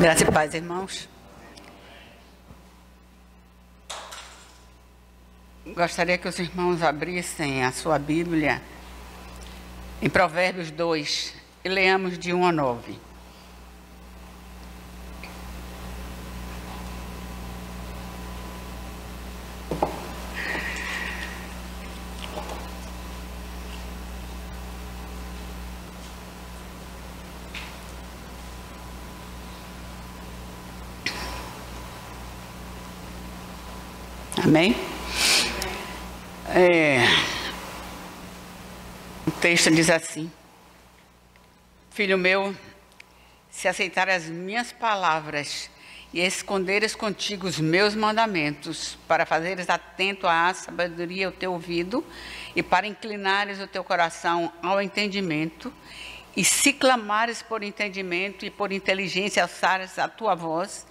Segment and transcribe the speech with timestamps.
[0.00, 1.08] Graça e paz, irmãos.
[5.66, 8.62] Gostaria que os irmãos abrissem a sua Bíblia
[10.00, 11.34] em Provérbios 2
[11.64, 13.07] e leamos de 1 a 9.
[34.48, 34.74] Amém?
[36.48, 37.00] É,
[39.26, 40.32] o texto diz assim:
[41.90, 42.56] Filho meu,
[43.50, 45.68] se aceitar as minhas palavras
[46.14, 52.02] e esconderes contigo os meus mandamentos, para fazeres atento à sabedoria o teu ouvido
[52.56, 55.70] e para inclinares o teu coração ao entendimento,
[56.34, 60.86] e se clamares por entendimento e por inteligência alçares a tua voz,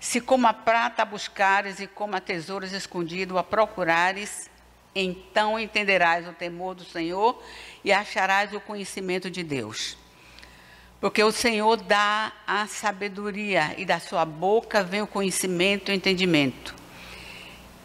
[0.00, 4.50] se como a prata buscares e como a tesouros escondido a procurares,
[4.94, 7.42] então entenderás o temor do Senhor
[7.84, 9.96] e acharás o conhecimento de Deus.
[11.00, 15.94] Porque o Senhor dá a sabedoria e da sua boca vem o conhecimento e o
[15.94, 16.74] entendimento.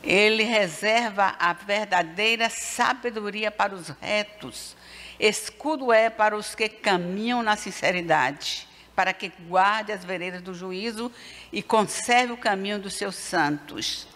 [0.03, 4.75] Ele reserva a verdadeira sabedoria para os retos.
[5.19, 11.11] Escudo é para os que caminham na sinceridade para que guarde as veredas do juízo
[11.51, 14.07] e conserve o caminho dos seus santos.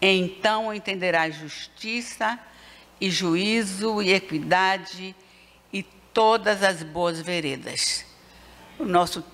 [0.00, 2.38] Então entenderás justiça
[3.00, 5.14] e juízo e equidade
[5.72, 8.04] e todas as boas veredas.
[8.78, 9.24] O nosso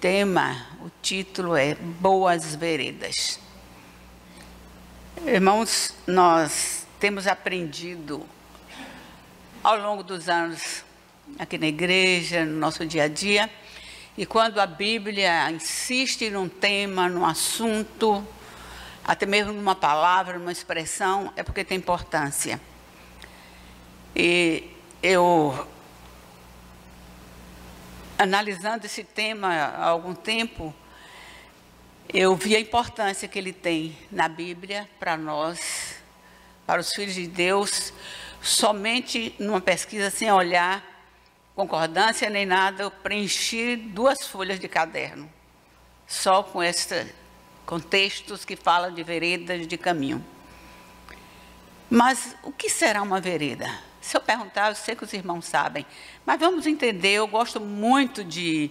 [0.00, 3.40] tema, o título é Boas Veredas.
[5.26, 8.26] Irmãos, nós temos aprendido
[9.62, 10.84] ao longo dos anos
[11.38, 13.48] aqui na igreja, no nosso dia a dia,
[14.16, 18.24] e quando a Bíblia insiste num tema, num assunto,
[19.04, 22.60] até mesmo numa palavra, numa expressão, é porque tem importância.
[24.14, 24.70] E
[25.02, 25.66] eu,
[28.16, 30.72] analisando esse tema há algum tempo,
[32.08, 35.96] eu vi a importância que ele tem na Bíblia para nós,
[36.64, 37.92] para os filhos de Deus,
[38.40, 40.93] somente numa pesquisa sem olhar
[41.54, 45.30] concordância nem nada, eu preenchi duas folhas de caderno,
[46.06, 47.12] só com esses
[47.64, 50.24] contextos que falam de veredas de caminho.
[51.88, 53.70] Mas o que será uma vereda?
[54.00, 55.86] Se eu perguntar, eu sei que os irmãos sabem,
[56.26, 58.70] mas vamos entender, eu gosto muito de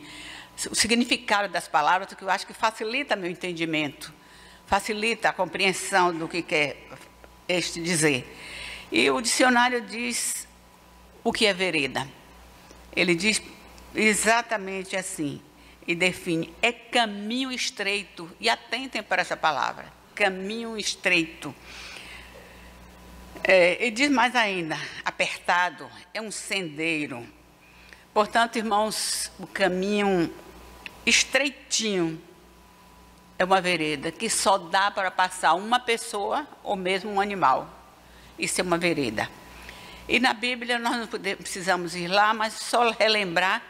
[0.70, 4.14] o significado das palavras, que eu acho que facilita meu entendimento,
[4.68, 6.88] facilita a compreensão do que quer
[7.48, 8.38] este dizer.
[8.92, 10.48] E o dicionário diz
[11.24, 12.08] o que é vereda.
[12.96, 13.42] Ele diz
[13.96, 15.42] exatamente assim
[15.88, 18.30] e define: é caminho estreito.
[18.40, 21.54] E atentem para essa palavra: caminho estreito.
[23.44, 27.28] É, e diz mais ainda: apertado, é um sendeiro.
[28.14, 30.32] Portanto, irmãos, o caminho
[31.06, 32.22] estreitinho
[33.38, 37.68] é uma vereda que só dá para passar uma pessoa ou mesmo um animal.
[38.38, 39.28] Isso é uma vereda.
[40.08, 43.62] E na Bíblia nós não precisamos ir lá, mas só relembrar.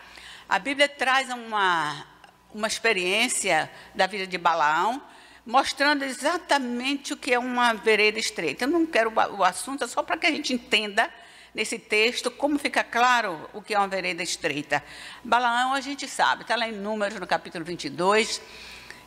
[0.49, 2.05] A Bíblia traz uma,
[2.53, 5.01] uma experiência da vida de Balaão,
[5.45, 8.63] mostrando exatamente o que é uma vereda estreita.
[8.63, 11.09] Eu não quero o assunto, é só para que a gente entenda
[11.53, 14.83] nesse texto como fica claro o que é uma vereda estreita.
[15.23, 18.41] Balaão a gente sabe, está lá em Números, no capítulo 22,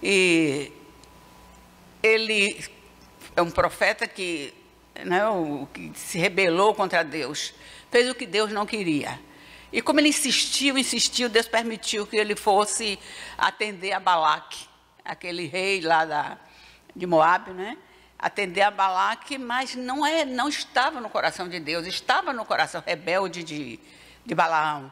[0.01, 0.73] e
[2.01, 2.65] ele
[3.35, 4.55] é um profeta que
[5.05, 7.53] né, o que se rebelou contra Deus,
[7.91, 9.19] fez o que Deus não queria.
[9.73, 12.99] E como ele insistiu, insistiu, Deus permitiu que ele fosse
[13.37, 14.67] atender a Balaque,
[15.05, 16.39] aquele rei lá da,
[16.95, 17.77] de Moab, né?
[18.19, 22.83] Atender a Balaque, mas não, é, não estava no coração de Deus, estava no coração
[22.85, 23.79] rebelde de,
[24.25, 24.91] de Balaão.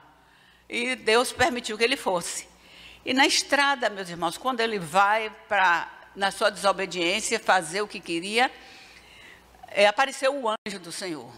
[0.69, 2.47] E Deus permitiu que ele fosse.
[3.05, 8.01] E na estrada, meus irmãos, quando ele vai para, na sua desobediência, fazer o que
[8.01, 8.51] queria,
[9.75, 11.29] é, apareceu o anjo do Senhor.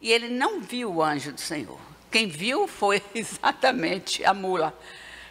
[0.00, 1.78] E ele não viu o anjo do Senhor.
[2.10, 4.72] Quem viu foi exatamente a mula.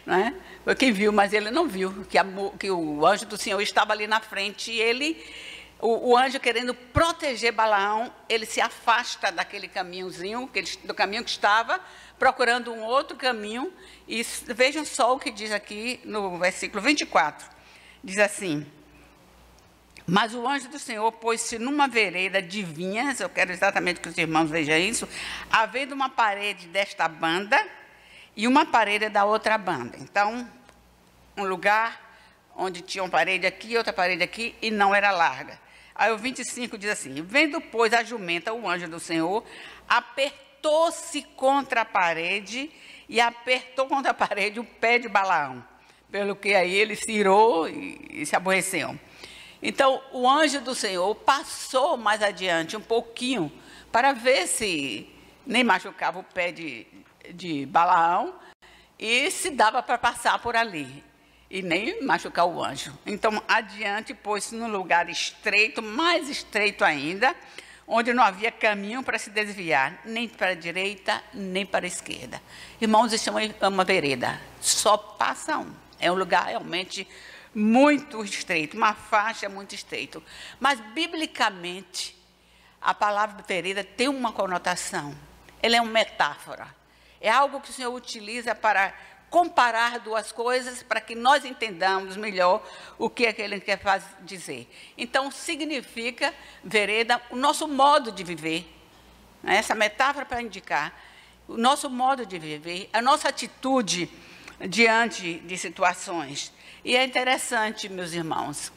[0.04, 0.34] Né?
[0.62, 2.24] Foi quem viu, mas ele não viu que, a,
[2.58, 5.20] que o anjo do Senhor estava ali na frente e ele,
[5.80, 10.48] o, o, anjo querendo proteger Balaão, ele se afasta daquele caminhozinho,
[10.84, 11.80] do caminho que estava,
[12.18, 13.72] procurando um outro caminho.
[14.06, 17.48] E vejam só o que diz aqui no versículo 24.
[18.04, 18.64] Diz assim:
[20.06, 24.16] mas o anjo do Senhor pôs-se numa vereda de vinhas, eu quero exatamente que os
[24.16, 25.08] irmãos vejam isso,
[25.50, 27.62] havendo uma parede desta banda
[28.36, 29.96] e uma parede da outra banda.
[29.98, 30.48] Então,
[31.36, 32.06] um lugar
[32.54, 35.58] onde tinha uma parede aqui, outra parede aqui, e não era larga.
[35.94, 39.44] Aí o 25 diz assim: Vendo, pois, a jumenta, o anjo do Senhor,
[39.88, 42.70] apertou-se contra a parede
[43.08, 45.64] e apertou contra a parede o pé de Balaão.
[46.10, 48.96] Pelo que aí ele se irou e, e se aborreceu.
[49.62, 53.50] Então, o anjo do Senhor passou mais adiante um pouquinho
[53.90, 55.08] para ver se
[55.46, 56.86] nem machucava o pé de,
[57.32, 58.34] de Balaão
[58.98, 61.02] e se dava para passar por ali
[61.50, 62.92] e nem machucar o anjo.
[63.06, 67.34] Então, adiante, pôs-se num lugar estreito, mais estreito ainda,
[67.86, 72.42] onde não havia caminho para se desviar, nem para a direita, nem para a esquerda.
[72.80, 75.72] Irmãos, isso é uma vereda, só passa um.
[75.98, 77.08] É um lugar realmente
[77.56, 80.22] muito estreito, uma faixa muito estreita.
[80.60, 82.14] Mas, biblicamente,
[82.78, 85.16] a palavra vereda tem uma conotação.
[85.62, 86.68] Ela é uma metáfora.
[87.18, 88.92] É algo que o Senhor utiliza para
[89.30, 92.62] comparar duas coisas para que nós entendamos melhor
[92.98, 93.80] o que é que ele quer
[94.20, 94.70] dizer.
[94.98, 98.70] Então, significa, vereda, o nosso modo de viver.
[99.42, 99.56] Né?
[99.56, 100.92] Essa metáfora para indicar
[101.48, 104.10] o nosso modo de viver, a nossa atitude
[104.68, 106.52] diante de situações.
[106.86, 108.70] E é interessante, meus irmãos,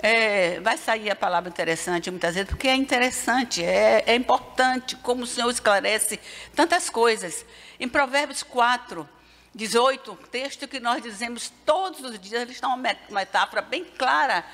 [0.00, 5.22] é, vai sair a palavra interessante muitas vezes, porque é interessante, é, é importante como
[5.22, 6.20] o Senhor esclarece
[6.54, 7.46] tantas coisas.
[7.80, 9.08] Em Provérbios 4,
[9.54, 14.44] 18, texto que nós dizemos todos os dias, eles estão uma metáfora bem clara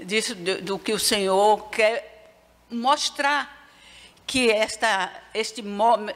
[0.00, 2.32] disso, do, do que o Senhor quer
[2.70, 3.58] mostrar
[4.26, 5.62] que esta, este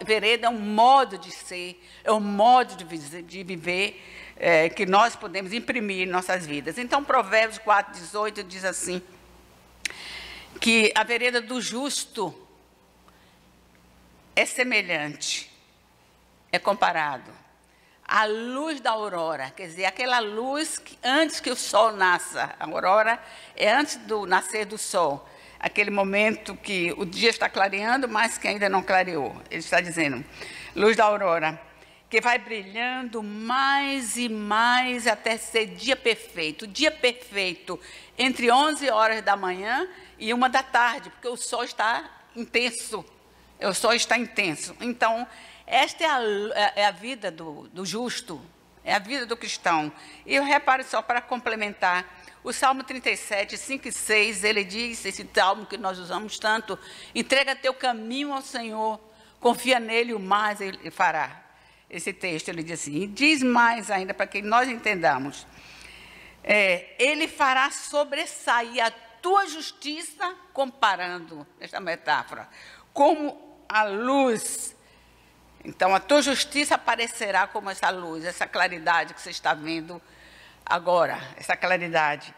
[0.03, 4.03] vereda é um modo de ser, é um modo de, de viver
[4.37, 6.79] é, que nós podemos imprimir em nossas vidas.
[6.79, 9.03] Então, Provérbios 4, 18 diz assim:
[10.61, 12.35] que a vereda do justo
[14.35, 15.51] é semelhante,
[16.51, 17.43] é comparado
[18.13, 22.67] a luz da aurora, quer dizer, aquela luz que antes que o sol nasça, a
[22.67, 23.19] aurora
[23.57, 25.27] é antes do nascer do sol,
[25.59, 29.35] aquele momento que o dia está clareando, mas que ainda não clareou.
[29.51, 30.23] Ele está dizendo,
[30.77, 31.59] luz da aurora,
[32.13, 36.67] que vai brilhando mais e mais até ser dia perfeito.
[36.67, 37.81] Dia perfeito
[38.19, 39.89] entre 11 horas da manhã
[40.19, 42.05] e uma da tarde, porque o sol está
[42.37, 43.03] intenso.
[43.63, 44.77] O sol está intenso.
[44.79, 45.27] Então,
[45.67, 48.43] esta é a, é, é a vida do, do justo,
[48.85, 49.91] é a vida do cristão.
[50.27, 52.05] E eu repare só para complementar,
[52.45, 56.79] o Salmo 37, 5 e 6, ele diz, esse salmo que nós usamos tanto,
[57.15, 59.01] entrega teu caminho ao Senhor,
[59.41, 61.42] confia nele, o mais ele fará.
[61.93, 65.47] Esse texto, ele diz assim, e diz mais ainda, para que nós entendamos,
[66.43, 72.49] é, ele fará sobressair a tua justiça, comparando, esta metáfora,
[72.93, 74.75] como a luz
[75.65, 80.03] então, a tua justiça aparecerá como essa luz, essa claridade que você está vendo
[80.67, 82.35] agora, essa claridade.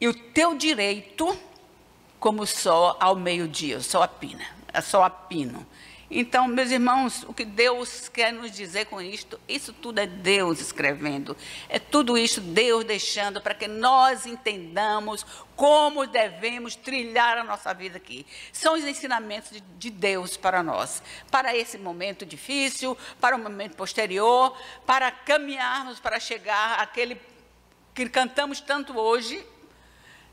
[0.00, 1.38] E o teu direito,
[2.18, 5.64] como o sol ao meio-dia, o sol a pina, é sol a pino.
[6.16, 10.60] Então, meus irmãos, o que Deus quer nos dizer com isto, isso tudo é Deus
[10.60, 11.36] escrevendo.
[11.68, 15.26] É tudo isso Deus deixando para que nós entendamos
[15.56, 18.24] como devemos trilhar a nossa vida aqui.
[18.52, 21.02] São os ensinamentos de, de Deus para nós,
[21.32, 24.56] para esse momento difícil, para o momento posterior,
[24.86, 27.20] para caminharmos para chegar àquele
[27.92, 29.44] que cantamos tanto hoje,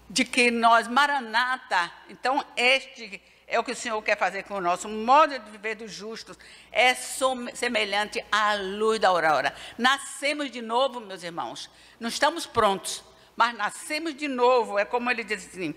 [0.07, 3.19] de que nós, Maranata, então este
[3.51, 6.37] é o que o Senhor quer fazer com o nosso modo de viver dos justos.
[6.71, 9.53] É semelhante à luz da aurora.
[9.77, 11.69] Nascemos de novo, meus irmãos.
[11.99, 13.03] Não estamos prontos,
[13.35, 14.79] mas nascemos de novo.
[14.79, 15.75] É como ele diz assim.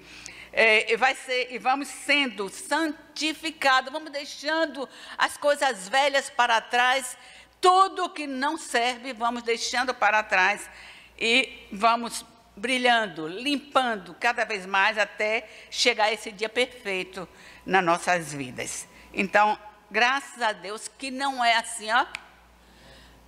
[0.53, 4.89] É, vai ser, e vamos sendo santificados, vamos deixando
[5.19, 7.19] as coisas velhas para trás,
[7.61, 10.71] tudo que não serve, vamos deixando para trás
[11.19, 12.25] e vamos
[12.57, 17.29] brilhando, limpando cada vez mais até chegar esse dia perfeito
[17.65, 18.87] nas nossas vidas.
[19.13, 19.59] Então,
[19.91, 22.07] graças a Deus que não é assim, ó,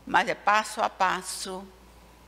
[0.06, 1.66] mas é passo a passo.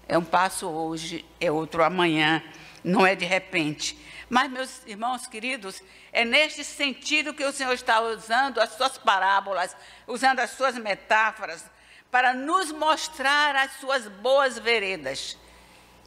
[0.07, 2.43] É um passo hoje, é outro amanhã,
[2.83, 3.99] não é de repente.
[4.31, 9.77] Mas, meus irmãos queridos, é neste sentido que o Senhor está usando as suas parábolas,
[10.07, 11.65] usando as suas metáforas,
[12.11, 15.37] para nos mostrar as suas boas veredas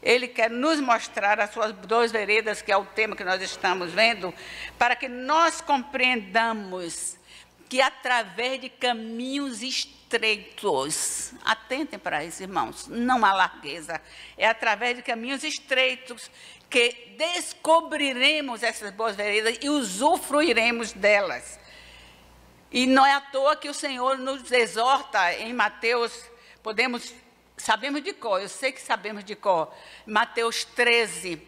[0.02, 3.92] ele quer nos mostrar as suas duas veredas, que é o tema que nós estamos
[3.92, 4.34] vendo,
[4.78, 7.18] para que nós compreendamos
[7.70, 14.02] que através de caminhos estreitos, atentem para isso, irmãos, não há largueza,
[14.38, 16.30] é através de caminhos estreitos
[16.70, 21.60] que descobriremos essas boas veredas e usufruiremos delas.
[22.72, 26.26] E não é à toa que o Senhor nos exorta em Mateus,
[26.64, 27.14] podemos
[27.62, 29.72] sabemos de cor, eu sei que sabemos de cor.
[30.06, 31.42] Mateus 13,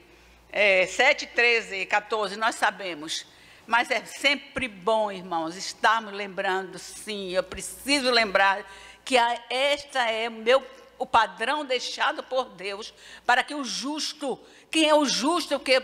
[0.51, 3.25] é, 7, 13, 14, nós sabemos.
[3.65, 8.63] Mas é sempre bom, irmãos, estarmos lembrando, sim, eu preciso lembrar
[9.03, 10.63] que a, esta é meu,
[10.99, 12.93] o padrão deixado por Deus
[13.25, 14.39] para que o justo,
[14.69, 15.81] quem é o justo, que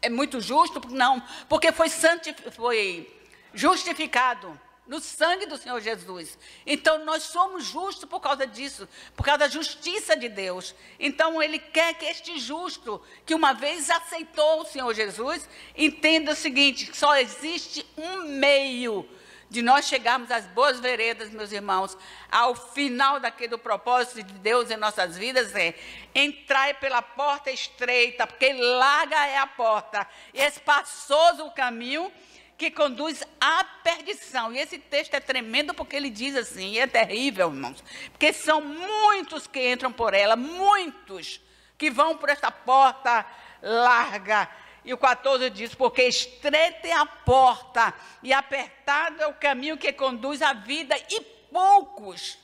[0.00, 3.18] é muito justo, não, porque foi, foi
[3.52, 6.38] justificado no sangue do Senhor Jesus.
[6.66, 10.74] Então nós somos justos por causa disso, por causa da justiça de Deus.
[10.98, 16.36] Então ele quer que este justo, que uma vez aceitou o Senhor Jesus, entenda o
[16.36, 19.08] seguinte: só existe um meio
[19.52, 21.96] de nós chegarmos às boas veredas, meus irmãos,
[22.30, 25.74] ao final daquele propósito de Deus em nossas vidas é
[26.14, 32.10] entrar pela porta estreita, porque larga é a porta, e espaçoso o caminho
[32.56, 34.52] que conduz à perdição.
[34.52, 38.60] E esse texto é tremendo porque ele diz assim, e é terrível, irmãos, porque são
[38.60, 41.40] muitos que entram por ela, muitos
[41.76, 43.26] que vão por essa porta
[43.60, 44.48] larga.
[44.84, 49.92] E o 14 diz: Porque estreita é a porta e apertado é o caminho que
[49.92, 51.20] conduz à vida, e
[51.52, 52.38] poucos,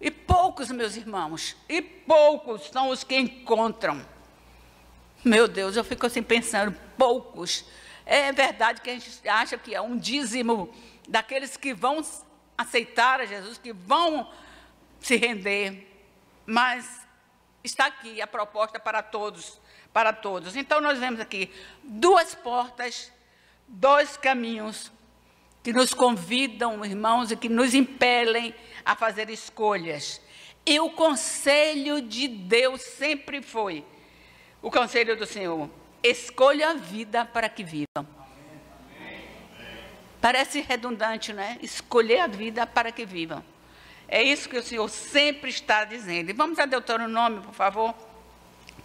[0.00, 4.06] e poucos, meus irmãos, e poucos são os que encontram.
[5.24, 7.64] Meu Deus, eu fico assim pensando: poucos
[8.06, 10.72] é verdade que a gente acha que é um dízimo
[11.08, 12.04] daqueles que vão
[12.56, 14.30] aceitar a Jesus, que vão
[15.00, 15.86] se render,
[16.46, 17.06] mas
[17.62, 19.60] está aqui a proposta para todos,
[19.92, 20.54] para todos.
[20.56, 21.50] Então nós vemos aqui
[21.82, 23.12] duas portas,
[23.66, 24.92] dois caminhos
[25.62, 30.20] que nos convidam, irmãos, e que nos impelem a fazer escolhas.
[30.66, 33.84] E o conselho de Deus sempre foi
[34.60, 35.70] o conselho do Senhor
[36.04, 38.06] Escolha a vida para que vivam.
[40.20, 41.58] Parece redundante, né?
[41.62, 43.42] Escolher a vida para que vivam.
[44.06, 46.28] É isso que o Senhor sempre está dizendo.
[46.28, 47.94] E vamos a Deuteronômio, por favor.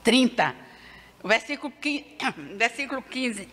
[0.01, 0.55] 30,
[1.21, 2.05] versículo 15.
[2.55, 3.49] Versículo 15.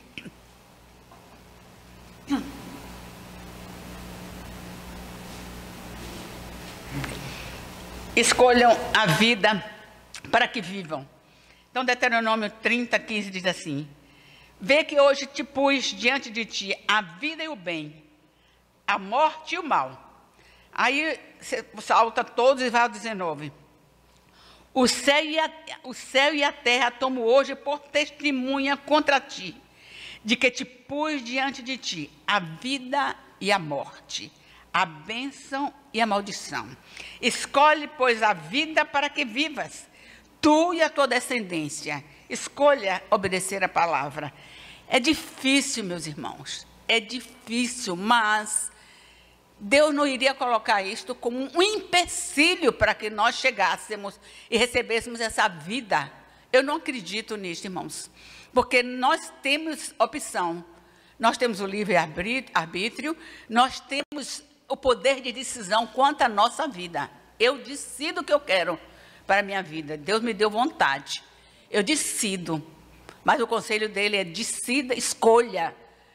[8.14, 9.62] Escolham a vida
[10.30, 11.15] para que vivam.
[11.76, 13.86] Então, Deuteronômio 30, 15 diz assim:
[14.58, 18.02] Vê que hoje te pus diante de ti a vida e o bem,
[18.86, 20.26] a morte e o mal.
[20.72, 21.20] Aí
[21.82, 23.52] salta todos e vai ao 19.
[24.72, 25.50] O céu, e a,
[25.82, 29.54] o céu e a terra tomo hoje por testemunha contra ti,
[30.24, 34.32] de que te pus diante de ti a vida e a morte,
[34.72, 36.74] a bênção e a maldição.
[37.20, 39.86] Escolhe, pois, a vida para que vivas
[40.40, 42.04] tu e a tua descendência.
[42.28, 44.32] Escolha obedecer a palavra.
[44.88, 46.66] É difícil, meus irmãos.
[46.88, 48.70] É difícil, mas
[49.58, 55.48] Deus não iria colocar isto como um empecilho para que nós chegássemos e recebêssemos essa
[55.48, 56.12] vida.
[56.52, 58.10] Eu não acredito nisso, irmãos.
[58.52, 60.64] Porque nós temos opção.
[61.18, 63.16] Nós temos o livre arbítrio,
[63.48, 67.10] nós temos o poder de decisão quanto à nossa vida.
[67.40, 68.78] Eu decido o que eu quero
[69.26, 69.96] para a minha vida.
[69.96, 71.22] Deus me deu vontade.
[71.70, 72.64] Eu decido.
[73.24, 75.74] Mas o conselho dele é decida, escolha.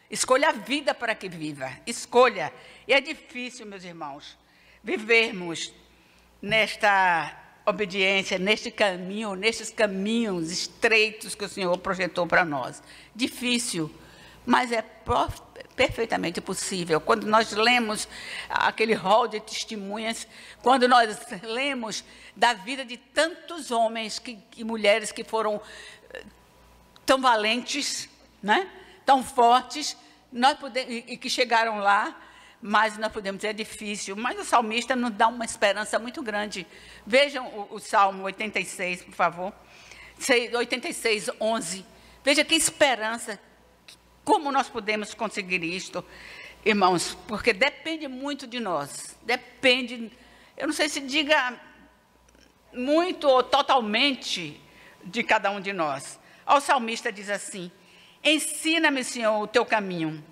[0.10, 1.72] Escolha a vida para que viva.
[1.86, 2.54] Escolha.
[2.88, 4.38] E é difícil, meus irmãos,
[4.84, 5.74] vivermos
[6.42, 12.82] nesta obediência, neste caminho, nestes caminhos estreitos que o Senhor projetou para nós.
[13.16, 13.92] Difícil,
[14.46, 14.84] mas é
[15.76, 17.00] perfeitamente possível.
[17.00, 18.08] Quando nós lemos
[18.50, 20.28] aquele rol de testemunhas,
[20.62, 22.04] quando nós lemos
[22.36, 25.62] da vida de tantos homens que, e mulheres que foram
[26.14, 26.24] eh,
[27.06, 28.10] tão valentes,
[28.42, 28.70] né?
[29.06, 29.96] tão fortes,
[30.32, 32.16] nós podemos, e que chegaram lá,
[32.62, 34.16] mas nós podemos dizer é difícil.
[34.16, 36.66] Mas o salmista nos dá uma esperança muito grande.
[37.06, 39.54] Vejam o, o Salmo 86, por favor.
[40.54, 41.86] 86, 11.
[42.24, 43.40] Veja que esperança
[44.24, 46.04] como nós podemos conseguir isto,
[46.66, 47.18] irmãos?
[47.28, 49.18] Porque depende muito de nós.
[49.24, 50.12] Depende,
[50.58, 51.60] eu não sei se diga
[52.74, 54.60] muito ou totalmente
[55.04, 56.20] de cada um de nós.
[56.46, 57.72] O salmista diz assim:
[58.24, 60.24] Ensina-me, Senhor, o teu caminho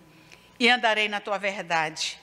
[0.60, 2.19] e andarei na tua verdade.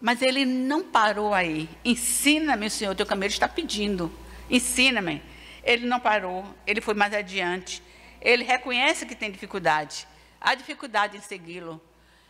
[0.00, 1.68] Mas ele não parou aí.
[1.84, 3.26] Ensina-me, Senhor, o teu caminho.
[3.26, 4.12] Ele está pedindo.
[4.50, 5.22] Ensina-me.
[5.64, 6.44] Ele não parou.
[6.66, 7.82] Ele foi mais adiante.
[8.20, 10.06] Ele reconhece que tem dificuldade.
[10.40, 11.80] Há dificuldade em segui-lo.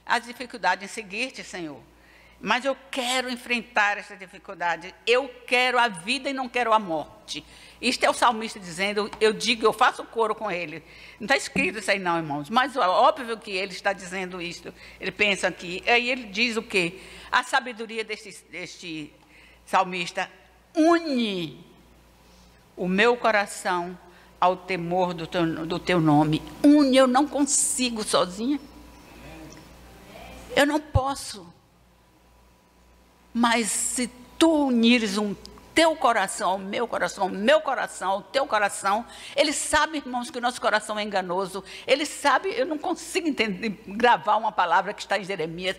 [0.05, 1.81] Há dificuldade em seguir-te, Senhor.
[2.41, 4.95] Mas eu quero enfrentar essa dificuldade.
[5.07, 7.45] Eu quero a vida e não quero a morte.
[7.81, 10.83] Isto é o salmista dizendo, eu digo, eu faço coro com ele.
[11.19, 12.51] Não está escrito isso aí não, irmãos.
[12.51, 14.73] Mas óbvio que ele está dizendo isso.
[15.01, 15.83] Ele pensa aqui.
[15.87, 17.01] Aí ele diz o quê?
[17.33, 19.13] A sabedoria deste, deste
[19.65, 20.31] salmista
[20.75, 21.65] une
[22.77, 23.99] o meu coração
[24.41, 26.43] ao temor do teu, do teu nome.
[26.63, 28.61] Une, eu não consigo sozinha.
[30.55, 31.47] Eu não posso.
[33.33, 35.35] Mas se tu unires um
[35.77, 39.05] teu coração ao meu coração, ao meu coração, ao teu coração.
[39.37, 41.63] Ele sabe, irmãos, que o nosso coração é enganoso.
[41.87, 45.77] Ele sabe, eu não consigo entender, gravar uma palavra que está em Jeremias,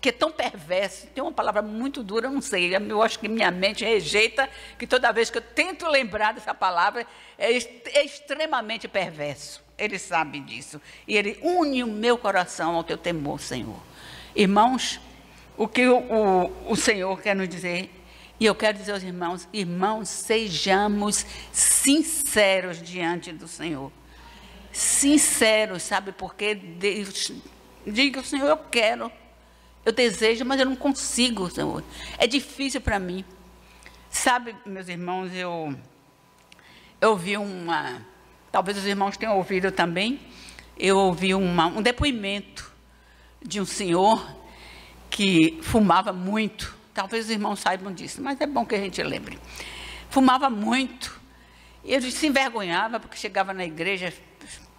[0.00, 1.06] que é tão perverso.
[1.08, 2.74] Tem uma palavra muito dura, eu não sei.
[2.74, 7.06] Eu acho que minha mente rejeita, que toda vez que eu tento lembrar dessa palavra,
[7.38, 9.62] é, é extremamente perverso.
[9.76, 10.80] Ele sabe disso.
[11.06, 13.80] E ele une o meu coração ao teu temor, Senhor.
[14.34, 15.00] Irmãos,
[15.56, 17.90] o que o, o, o Senhor quer nos dizer
[18.40, 23.90] e eu quero dizer aos irmãos, irmãos, sejamos sinceros diante do Senhor.
[24.70, 26.12] Sinceros, sabe?
[26.12, 27.32] Porque Deus
[27.84, 29.10] diga, Senhor, eu quero,
[29.88, 31.82] eu desejo, mas eu não consigo, Senhor.
[32.16, 33.24] É difícil para mim.
[34.10, 35.74] Sabe, meus irmãos, eu
[37.00, 38.04] eu ouvi uma,
[38.50, 40.18] talvez os irmãos tenham ouvido também,
[40.76, 42.72] eu ouvi uma, um depoimento
[43.40, 44.36] de um senhor
[45.08, 49.38] que fumava muito Talvez os irmãos saibam disso, mas é bom que a gente lembre.
[50.10, 51.16] Fumava muito.
[51.84, 54.12] E ele se envergonhava porque chegava na igreja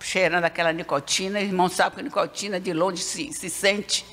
[0.01, 1.39] cheirando aquela nicotina.
[1.39, 4.05] Os irmãos sabem que a nicotina de longe se, se sente.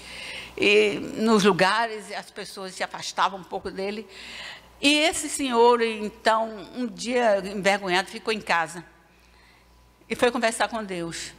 [0.56, 4.06] E nos lugares as pessoas se afastavam um pouco dele.
[4.80, 8.84] E esse senhor, então, um dia envergonhado, ficou em casa.
[10.08, 11.32] E foi conversar com Deus.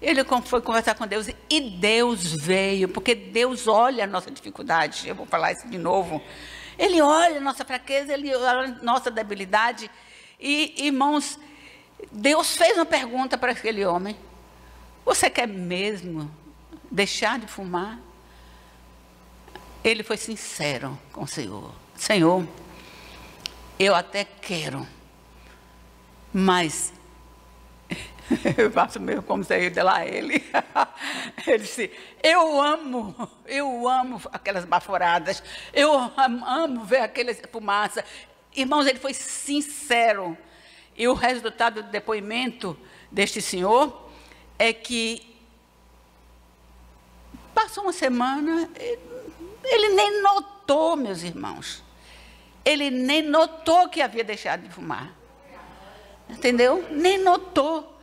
[0.00, 5.08] Ele foi conversar com Deus e Deus veio, porque Deus olha a nossa dificuldade.
[5.08, 6.22] Eu vou falar isso de novo.
[6.78, 9.90] Ele olha a nossa fraqueza, ele olha a nossa debilidade.
[10.38, 11.38] E, irmãos,
[12.12, 14.16] Deus fez uma pergunta para aquele homem:
[15.04, 16.30] Você quer mesmo
[16.90, 17.98] deixar de fumar?
[19.86, 22.44] Ele foi sincero com o Senhor: Senhor,
[23.78, 24.84] eu até quero,
[26.34, 26.92] mas
[28.58, 30.44] Eu faço mesmo como se eu lá ele.
[31.46, 33.14] Ele disse: Eu amo,
[33.46, 35.40] eu amo aquelas baforadas,
[35.72, 38.04] eu amo ver aquelas fumaça.
[38.54, 40.36] Irmãos, ele foi sincero.
[40.96, 42.76] E o resultado do depoimento
[43.12, 44.10] deste senhor
[44.58, 45.36] é que
[47.54, 48.68] passou uma semana,
[49.66, 51.82] ele nem notou, meus irmãos.
[52.64, 55.14] Ele nem notou que havia deixado de fumar.
[56.28, 56.86] Entendeu?
[56.90, 57.96] Nem notou.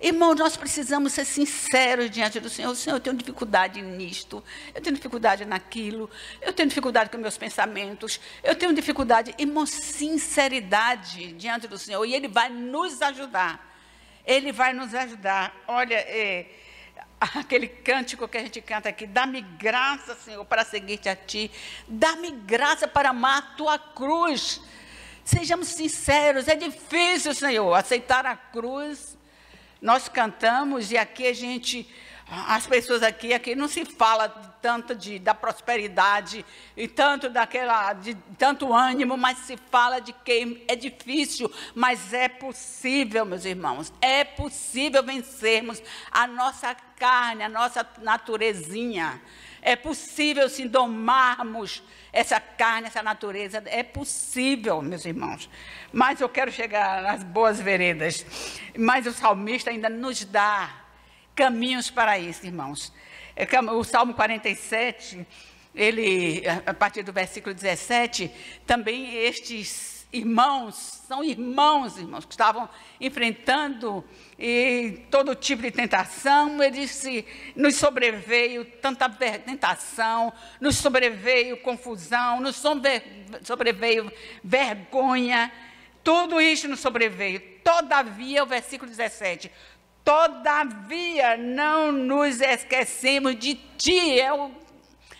[0.00, 2.74] Irmão, nós precisamos ser sinceros diante do Senhor.
[2.74, 6.10] Senhor, eu tenho dificuldade nisto, eu tenho dificuldade naquilo,
[6.42, 9.34] eu tenho dificuldade com meus pensamentos, eu tenho dificuldade.
[9.38, 12.04] Irmão, sinceridade diante do Senhor.
[12.04, 13.74] E Ele vai nos ajudar.
[14.26, 15.54] Ele vai nos ajudar.
[15.66, 16.46] Olha, é,
[17.38, 21.50] aquele cântico que a gente canta aqui, dá-me graça, Senhor, para seguir-te a Ti.
[21.88, 24.60] Dá-me graça para amar a Tua cruz.
[25.24, 29.14] Sejamos sinceros, é difícil, Senhor, aceitar a cruz
[29.84, 31.86] nós cantamos e aqui a gente,
[32.26, 38.14] as pessoas aqui, aqui não se fala tanto de, da prosperidade e tanto daquela, de
[38.38, 44.24] tanto ânimo, mas se fala de que é difícil, mas é possível, meus irmãos, é
[44.24, 49.20] possível vencermos a nossa carne, a nossa naturezinha.
[49.60, 51.82] É possível, sim, domarmos
[52.12, 53.62] essa carne, essa natureza.
[53.66, 55.48] É possível, meus irmãos.
[55.90, 58.26] Mas eu quero chegar nas boas veredas.
[58.76, 60.83] Mas o salmista ainda nos dá
[61.34, 62.92] caminhos para isso, irmãos.
[63.36, 65.26] É o Salmo 47,
[65.74, 68.30] ele, a partir do versículo 17,
[68.64, 72.68] também estes irmãos, são irmãos, irmãos, que estavam
[73.00, 74.04] enfrentando
[75.10, 76.62] todo tipo de tentação.
[76.62, 82.62] Ele disse: nos sobreveio tanta tentação, nos sobreveio confusão, nos
[83.42, 84.12] sobreveio
[84.44, 85.52] vergonha.
[86.04, 87.40] Tudo isso nos sobreveio.
[87.64, 89.50] Todavia, o versículo 17:
[90.04, 94.20] Todavia não nos esquecemos de ti.
[94.20, 94.50] É o,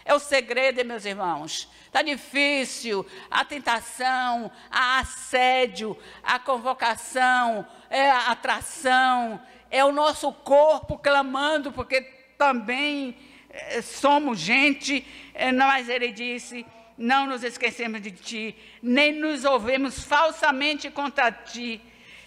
[0.04, 1.68] é o segredo, meus irmãos.
[1.86, 10.98] Está difícil, a tentação, a assédio, a convocação, é a atração, é o nosso corpo
[10.98, 12.00] clamando, porque
[12.36, 13.16] também
[13.48, 16.66] é, somos gente, é, mas ele disse:
[16.98, 21.80] não nos esquecemos de ti, nem nos ouvemos falsamente contra ti,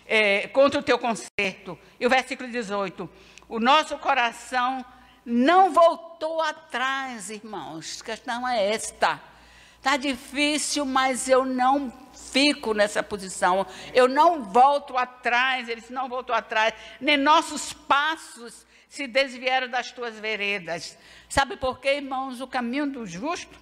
[0.07, 1.77] é, contra o teu conserto.
[1.99, 3.09] E o versículo 18:
[3.49, 4.83] o nosso coração
[5.25, 9.21] não voltou atrás, irmãos, a questão é esta
[9.77, 11.93] Está difícil, mas eu não
[12.31, 13.65] fico nessa posição.
[13.93, 16.73] Eu não volto atrás, eles não voltou atrás.
[16.99, 20.97] Nem nossos passos se desviaram das tuas veredas.
[21.29, 22.41] Sabe por quê, irmãos?
[22.41, 23.57] O caminho do justo,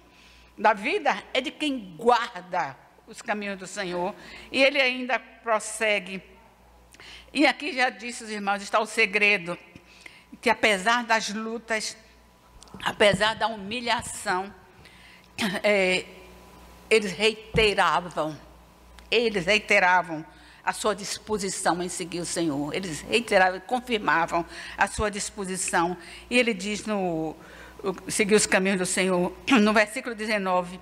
[0.58, 4.12] da vida, é de quem guarda os caminhos do Senhor.
[4.50, 6.20] E ele ainda prossegue.
[7.32, 9.58] E aqui já disse os irmãos, está o segredo,
[10.40, 11.96] que apesar das lutas,
[12.82, 14.52] apesar da humilhação,
[15.62, 16.04] é,
[16.88, 18.38] eles reiteravam,
[19.10, 20.24] eles reiteravam
[20.64, 22.74] a sua disposição em seguir o Senhor.
[22.74, 24.44] Eles reiteravam, confirmavam
[24.76, 25.96] a sua disposição.
[26.28, 27.36] E ele diz no
[28.08, 30.80] seguir os caminhos do Senhor, no versículo 19,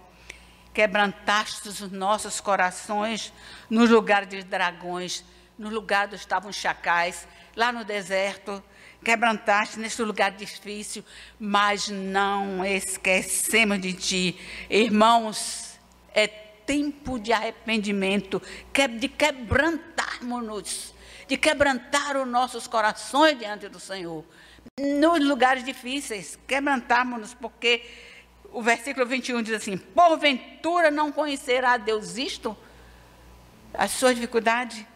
[0.73, 3.33] quebrantaste os nossos corações
[3.69, 5.25] no lugar de dragões,
[5.59, 8.63] no lugar onde estavam chacais, lá no deserto,
[9.05, 11.05] quebrantaste neste lugar difícil,
[11.39, 14.41] mas não esquecemos de ti.
[14.69, 15.79] Irmãos,
[16.13, 18.43] é tempo de arrependimento,
[18.99, 20.95] de quebrantarmos-nos,
[21.29, 24.25] de quebrantar os nossos corações diante do Senhor.
[24.81, 27.83] Nos lugares difíceis, quebrantarmos-nos, porque
[28.51, 32.57] o versículo 21 diz assim: Porventura não conhecerá Deus isto?
[33.75, 34.87] A sua dificuldade?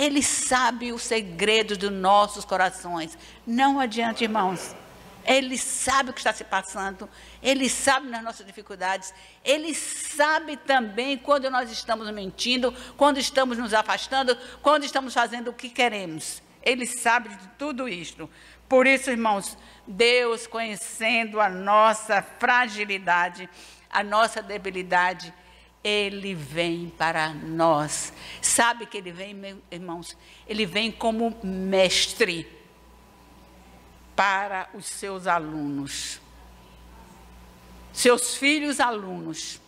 [0.00, 3.18] Ele sabe o segredo dos nossos corações.
[3.46, 4.74] Não adianta, irmãos.
[5.26, 7.06] Ele sabe o que está se passando,
[7.42, 9.12] Ele sabe nas nossas dificuldades,
[9.44, 15.52] Ele sabe também quando nós estamos mentindo, quando estamos nos afastando, quando estamos fazendo o
[15.52, 16.42] que queremos.
[16.62, 18.30] Ele sabe de tudo isto.
[18.66, 23.50] Por isso, irmãos, Deus, conhecendo a nossa fragilidade,
[23.90, 25.34] a nossa debilidade,
[25.82, 28.12] Ele vem para nós.
[28.42, 30.16] Sabe que Ele vem, irmãos?
[30.46, 32.46] Ele vem como mestre
[34.14, 36.20] para os seus alunos,
[37.92, 39.58] seus filhos alunos.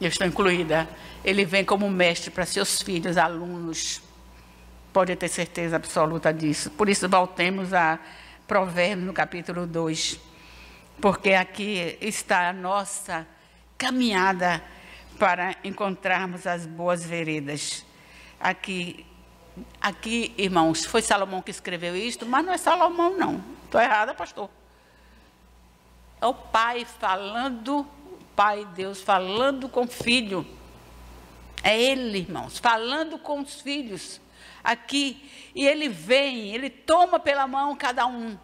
[0.00, 0.88] Eu estou incluída.
[1.24, 4.00] Ele vem como mestre para seus filhos alunos.
[4.92, 6.70] Pode ter certeza absoluta disso.
[6.70, 7.98] Por isso, voltemos a
[8.46, 10.20] Provérbios no capítulo 2.
[11.00, 13.26] Porque aqui está a nossa
[13.78, 14.62] caminhada
[15.18, 17.86] para encontrarmos as boas veredas.
[18.38, 19.06] Aqui
[19.80, 23.42] Aqui, irmãos, foi Salomão que escreveu isto, mas não é Salomão, não.
[23.64, 24.50] Estou errada, pastor.
[26.20, 30.46] É o pai falando, o pai Deus falando com o filho.
[31.62, 34.20] É ele, irmãos, falando com os filhos
[34.62, 35.50] aqui.
[35.54, 38.38] E ele vem, ele toma pela mão cada um,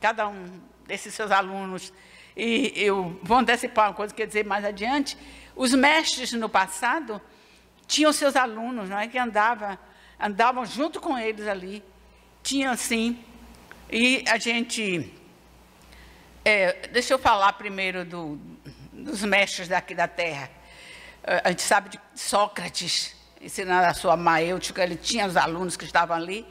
[0.00, 1.92] cada um desses seus alunos.
[2.36, 5.16] E eu vou antecipar uma coisa que eu dizer mais adiante.
[5.54, 7.20] Os mestres no passado
[7.86, 9.08] tinham seus alunos, não é?
[9.08, 9.78] Que andava
[10.22, 11.82] andavam junto com eles ali.
[12.42, 13.18] Tinha assim.
[13.90, 15.12] E a gente.
[16.44, 18.38] É, deixa eu falar primeiro do,
[18.92, 20.48] dos mestres daqui da terra.
[21.24, 25.84] É, a gente sabe de Sócrates, ensinando a sua maêutica, ele tinha os alunos que
[25.84, 26.46] estavam ali.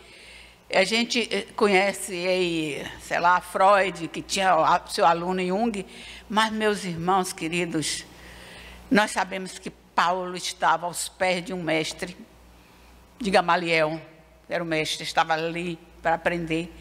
[0.74, 4.56] A gente é, conhece aí, sei lá, Freud, que tinha
[4.88, 5.86] seu aluno Jung,
[6.30, 8.06] mas, meus irmãos queridos,
[8.90, 12.16] nós sabemos que Paulo estava aos pés de um mestre
[13.20, 14.02] de Gamaliel,
[14.48, 16.74] era o mestre, estava ali para aprender.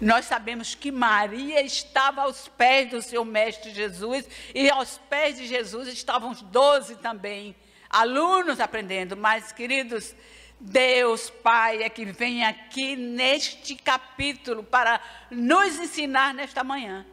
[0.00, 5.46] Nós sabemos que Maria estava aos pés do seu mestre Jesus, e aos pés de
[5.46, 7.54] Jesus estavam os doze também,
[7.88, 9.16] alunos aprendendo.
[9.16, 10.16] Mas, queridos,
[10.58, 17.06] Deus Pai é que vem aqui neste capítulo para nos ensinar nesta manhã,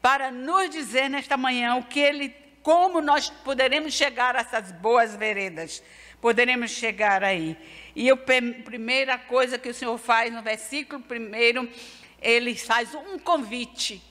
[0.00, 2.30] para nos dizer nesta manhã o que Ele,
[2.62, 5.82] como nós poderemos chegar a essas boas veredas
[6.20, 7.56] poderemos chegar aí.
[7.94, 11.68] E a primeira coisa que o Senhor faz no versículo primeiro,
[12.20, 14.02] ele faz um convite.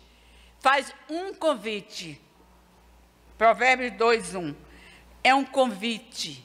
[0.59, 2.19] Faz um convite.
[3.37, 4.55] Provérbios 2, 1.
[5.23, 6.43] É um convite.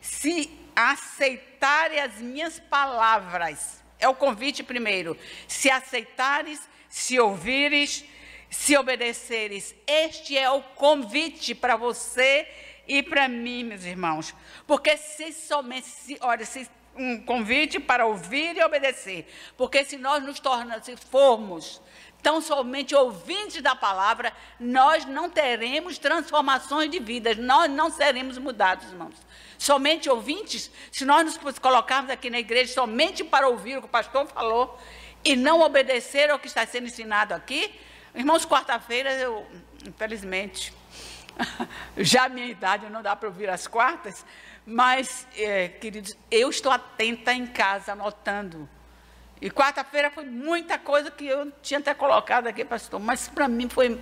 [0.00, 5.16] Se aceitarem as minhas palavras, é o convite primeiro.
[5.48, 8.04] Se aceitares, se ouvires,
[8.50, 12.48] se obedeceres, este é o convite para você
[12.86, 14.34] e para mim, meus irmãos.
[14.66, 19.26] Porque se somente, se, olha, se um convite para ouvir e obedecer.
[19.56, 21.80] Porque se nós nos tornamos, se formos
[22.22, 28.88] tão somente ouvintes da palavra, nós não teremos transformações de vida, nós não seremos mudados,
[28.90, 29.14] irmãos.
[29.58, 33.90] Somente ouvintes, se nós nos colocarmos aqui na igreja somente para ouvir o que o
[33.90, 34.78] pastor falou
[35.24, 37.74] e não obedecer ao que está sendo ensinado aqui,
[38.14, 39.46] irmãos, quarta-feira eu,
[39.86, 40.72] infelizmente,
[41.96, 44.24] Já a minha idade não dá para ouvir as quartas,
[44.66, 48.68] mas, é, queridos, eu estou atenta em casa, anotando.
[49.40, 53.68] E quarta-feira foi muita coisa que eu tinha até colocado aqui, pastor, mas para mim
[53.68, 54.00] foi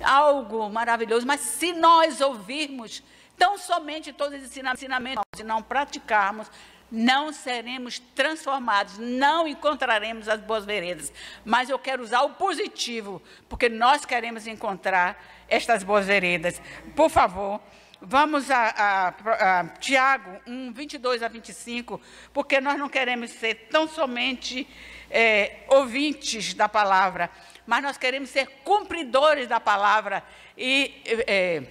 [0.00, 1.26] algo maravilhoso.
[1.26, 3.02] Mas se nós ouvirmos
[3.38, 6.50] tão somente todos os ensinamentos e não praticarmos,
[6.90, 11.12] não seremos transformados, não encontraremos as boas veredas.
[11.44, 16.60] Mas eu quero usar o positivo, porque nós queremos encontrar estas boas veredas.
[16.94, 17.60] Por favor,
[17.98, 21.98] Vamos a, a, a, Tiago 1, 22 a 25,
[22.32, 24.68] porque nós não queremos ser tão somente
[25.10, 27.30] é, ouvintes da palavra,
[27.66, 30.22] mas nós queremos ser cumpridores da palavra.
[30.58, 31.62] E é,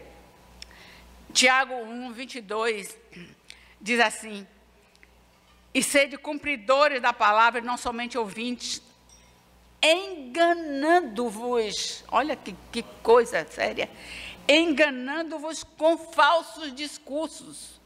[1.36, 2.98] Tiago 1, 22
[3.80, 4.48] diz assim:
[5.74, 8.82] E sede cumpridores da palavra, não somente ouvintes,
[9.84, 12.06] enganando-vos.
[12.08, 13.90] Olha que, que coisa séria
[14.48, 17.82] enganando-vos com falsos discursos.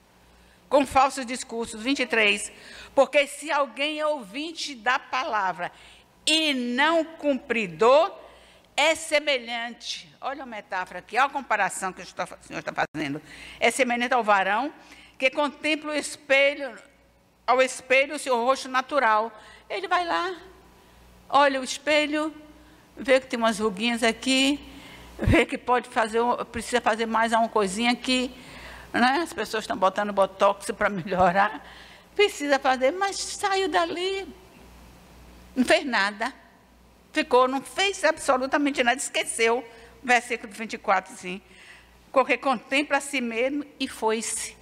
[0.70, 1.82] Com falsos discursos.
[1.82, 2.52] 23.
[2.94, 5.72] Porque se alguém é ouvinte da palavra
[6.24, 8.14] e não cumpridor,
[8.80, 10.10] é semelhante.
[10.22, 13.22] Olha a metáfora aqui, olha a comparação que o Senhor está fazendo.
[13.60, 14.74] É semelhante ao varão
[15.18, 16.78] que contempla o espelho,
[17.46, 19.38] ao espelho o seu rosto natural.
[19.70, 20.34] Ele vai lá,
[21.28, 22.34] olha o espelho,
[22.96, 24.58] vê que tem umas ruguinhas aqui,
[25.18, 28.34] vê que pode fazer, precisa fazer mais uma coisinha aqui,
[28.94, 29.20] né?
[29.24, 31.68] As pessoas estão botando botox para melhorar.
[32.16, 34.26] Precisa fazer, mas saiu dali.
[35.54, 36.34] Não fez nada.
[37.20, 39.68] Ficou, não fez absolutamente nada, esqueceu.
[40.02, 41.42] Versículo 24, sim.
[42.14, 44.56] Porque contempla a si mesmo e foi-se.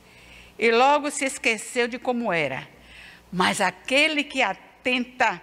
[0.57, 2.67] E logo se esqueceu de como era.
[3.31, 5.39] Mas aquele que atenta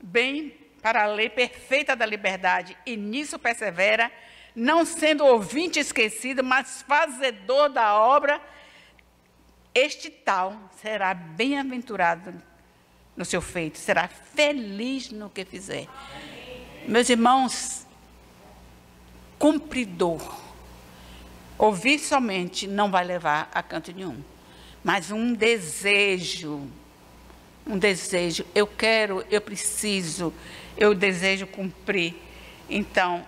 [0.00, 4.10] bem para a lei perfeita da liberdade e nisso persevera,
[4.56, 8.40] não sendo ouvinte esquecido, mas fazedor da obra,
[9.74, 12.42] este tal será bem-aventurado
[13.14, 15.86] no seu feito, será feliz no que fizer.
[16.88, 17.86] Meus irmãos,
[19.38, 20.40] cumpridor,
[21.58, 24.24] ouvir somente não vai levar a canto nenhum,
[24.82, 26.66] mas um desejo,
[27.66, 30.32] um desejo, eu quero, eu preciso,
[30.78, 32.14] eu desejo cumprir.
[32.70, 33.22] Então,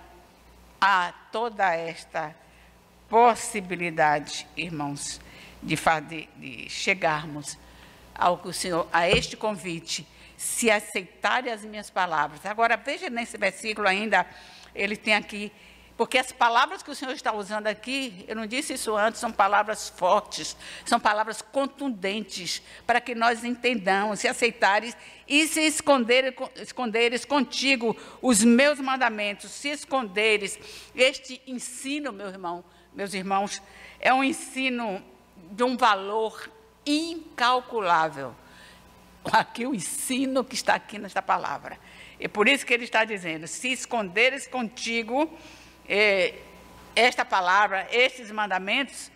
[0.81, 2.35] há toda esta
[3.07, 5.21] possibilidade, irmãos,
[5.61, 5.77] de,
[6.35, 7.59] de, chegarmos
[8.15, 10.07] ao que o Senhor, a este convite,
[10.41, 12.43] se aceitarem as minhas palavras.
[12.47, 14.25] Agora, veja nesse versículo ainda,
[14.73, 15.51] ele tem aqui
[16.01, 19.31] porque as palavras que o Senhor está usando aqui, eu não disse isso antes, são
[19.31, 27.23] palavras fortes, são palavras contundentes, para que nós entendamos, se aceitares e se esconderes, esconderes
[27.23, 30.57] contigo os meus mandamentos, se esconderes.
[30.95, 32.63] Este ensino, meu irmão,
[32.95, 33.61] meus irmãos,
[33.99, 35.03] é um ensino
[35.51, 36.49] de um valor
[36.83, 38.33] incalculável.
[39.25, 41.77] Aqui o ensino que está aqui nesta palavra.
[42.19, 45.31] É por isso que ele está dizendo: se esconderes contigo
[45.87, 46.35] é,
[46.95, 49.11] esta palavra, estes mandamentos,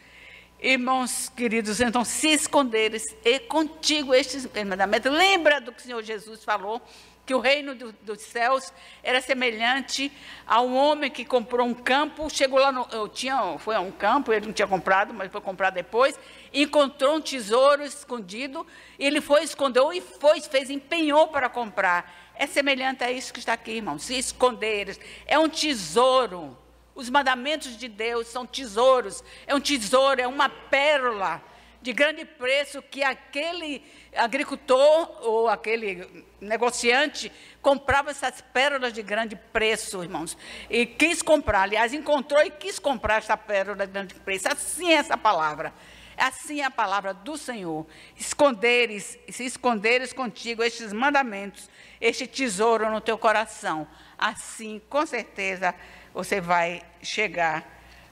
[0.59, 5.11] irmãos queridos, então se esconderes e contigo estes mandamentos.
[5.11, 6.81] Lembra do que o Senhor Jesus falou,
[7.25, 8.71] que o reino do, dos céus
[9.03, 10.11] era semelhante
[10.45, 13.91] a um homem que comprou um campo, chegou lá, no, eu tinha, foi a um
[13.91, 16.17] campo, ele não tinha comprado, mas foi comprar depois,
[16.63, 18.65] encontrou um tesouro escondido,
[18.97, 22.31] ele foi, escondeu e foi, fez, empenhou para comprar.
[22.35, 26.57] É semelhante a isso que está aqui, irmão, se esconderes, é um tesouro
[26.95, 31.43] os mandamentos de Deus são tesouros, é um tesouro, é uma pérola
[31.81, 33.83] de grande preço que aquele
[34.15, 40.37] agricultor ou aquele negociante comprava essas pérolas de grande preço, irmãos.
[40.69, 44.47] E quis comprar, aliás, encontrou e quis comprar essa pérola de grande preço.
[44.47, 45.73] Assim é essa palavra.
[46.17, 47.85] Assim é a palavra do Senhor.
[48.17, 53.87] Esconderes, se esconderes contigo estes mandamentos, este tesouro no teu coração.
[54.17, 55.75] Assim, com certeza,
[56.13, 57.65] você vai chegar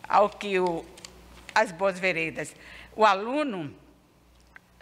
[0.08, 0.86] ao que o,
[1.56, 2.54] as boas veredas.
[2.96, 3.74] O aluno,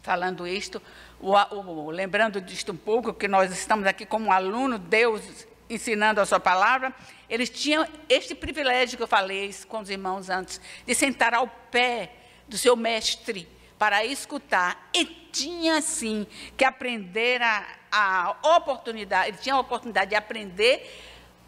[0.01, 0.81] falando isto,
[1.19, 6.25] o, o, lembrando disto um pouco, que nós estamos aqui como aluno, Deus ensinando a
[6.25, 6.93] sua palavra,
[7.29, 12.11] eles tinham este privilégio que eu falei com os irmãos antes, de sentar ao pé
[12.51, 13.47] do seu mestre
[13.79, 14.89] para escutar.
[14.93, 20.85] E tinha, sim, que aprender a, a oportunidade, ele tinha a oportunidade de aprender,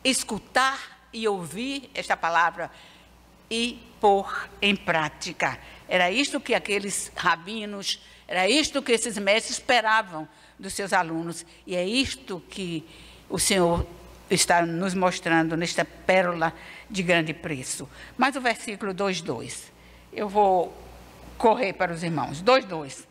[0.02, 2.72] escutar e ouvir esta palavra
[3.52, 5.60] e pôr em prática.
[5.90, 11.46] Era isto que aqueles rabinos, era isto que esses mestres esperavam dos seus alunos.
[11.68, 12.88] E é isto que
[13.30, 13.86] o Senhor
[14.30, 16.54] está nos mostrando nesta pérola
[16.90, 17.90] de grande preço.
[18.18, 19.66] Mas o versículo 2,2.
[20.14, 20.83] Eu vou
[21.38, 22.42] correr para os irmãos.
[22.42, 23.06] 2,2.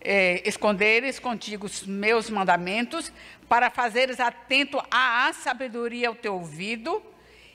[0.00, 3.12] É, esconderes contigo os meus mandamentos,
[3.48, 7.02] para fazeres atento à sabedoria ao teu ouvido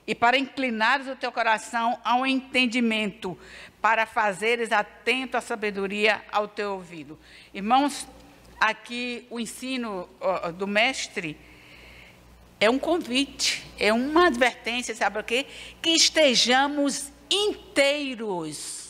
[0.06, 3.38] e para inclinares o teu coração ao entendimento,
[3.82, 7.18] para fazeres atento à sabedoria ao teu ouvido.
[7.54, 8.08] Irmãos,
[8.60, 10.10] aqui o ensino
[10.58, 11.38] do mestre
[12.60, 15.46] é um convite, é uma advertência, sabe o quê?
[15.82, 18.81] Que estejamos inteiros.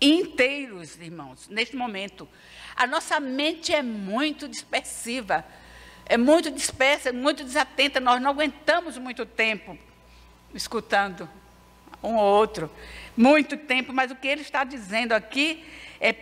[0.00, 2.28] Inteiros, irmãos, neste momento.
[2.74, 5.44] A nossa mente é muito dispersiva,
[6.04, 8.00] é muito dispersa, é muito desatenta.
[8.00, 9.78] Nós não aguentamos muito tempo
[10.54, 11.28] escutando
[12.02, 12.70] um ou outro,
[13.16, 15.64] muito tempo, mas o que ele está dizendo aqui
[16.00, 16.14] é,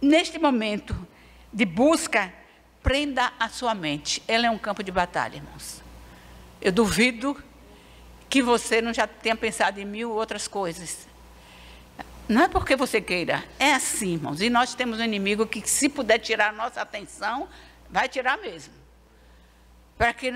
[0.00, 0.96] neste momento
[1.52, 2.32] de busca,
[2.82, 4.22] prenda a sua mente.
[4.26, 5.82] Ela é um campo de batalha, irmãos.
[6.60, 7.42] Eu duvido
[8.28, 11.06] que você não já tenha pensado em mil outras coisas.
[12.28, 14.40] Não é porque você queira, é assim, irmãos.
[14.40, 17.48] E nós temos um inimigo que, se puder tirar a nossa atenção,
[17.90, 18.72] vai tirar mesmo.
[19.98, 20.32] Para que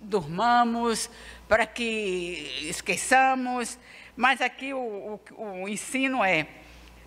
[0.00, 1.10] durmamos,
[1.46, 3.78] para que esqueçamos.
[4.16, 6.48] Mas aqui o, o, o ensino é: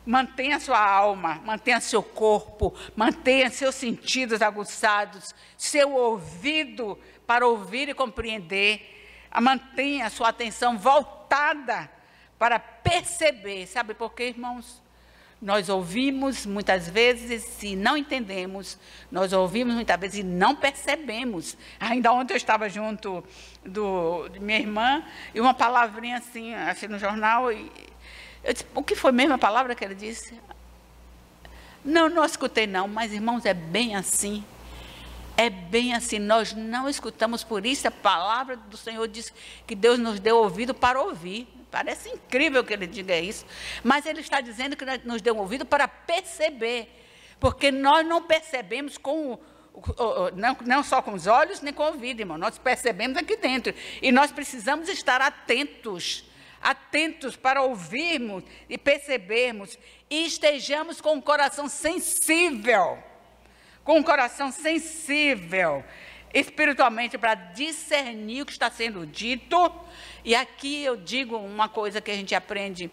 [0.06, 7.96] mantenha sua alma, mantenha seu corpo, mantenha seus sentidos aguçados, seu ouvido para ouvir e
[7.96, 8.92] compreender.
[9.42, 11.90] Mantenha sua atenção voltada
[12.44, 13.66] para perceber.
[13.68, 14.82] Sabe por quê, irmãos?
[15.42, 18.78] Nós ouvimos muitas vezes e não entendemos,
[19.10, 21.58] nós ouvimos muitas vezes e não percebemos.
[21.80, 23.24] Ainda ontem eu estava junto
[23.66, 27.72] do, de minha irmã e uma palavrinha assim, assim no jornal, e
[28.44, 30.38] eu disse, o que foi mesmo a palavra que ele disse?
[31.82, 34.44] Não, não escutei não, mas irmãos, é bem assim.
[35.38, 39.34] É bem assim, nós não escutamos, por isso a palavra do Senhor diz
[39.66, 41.48] que Deus nos deu ouvido para ouvir.
[41.74, 43.44] Parece incrível que ele diga isso,
[43.84, 46.88] mas ele está dizendo que nos deu um ouvido para perceber,
[47.40, 49.40] porque nós não percebemos com
[50.36, 53.74] não, não só com os olhos nem com o ouvido, irmão, nós percebemos aqui dentro.
[54.04, 56.24] E nós precisamos estar atentos,
[56.62, 59.76] atentos para ouvirmos e percebermos.
[60.12, 63.00] E estejamos com o coração sensível,
[63.84, 65.84] com o coração sensível
[66.34, 69.72] espiritualmente para discernir o que está sendo dito.
[70.26, 72.90] E aqui eu digo uma coisa que a gente aprende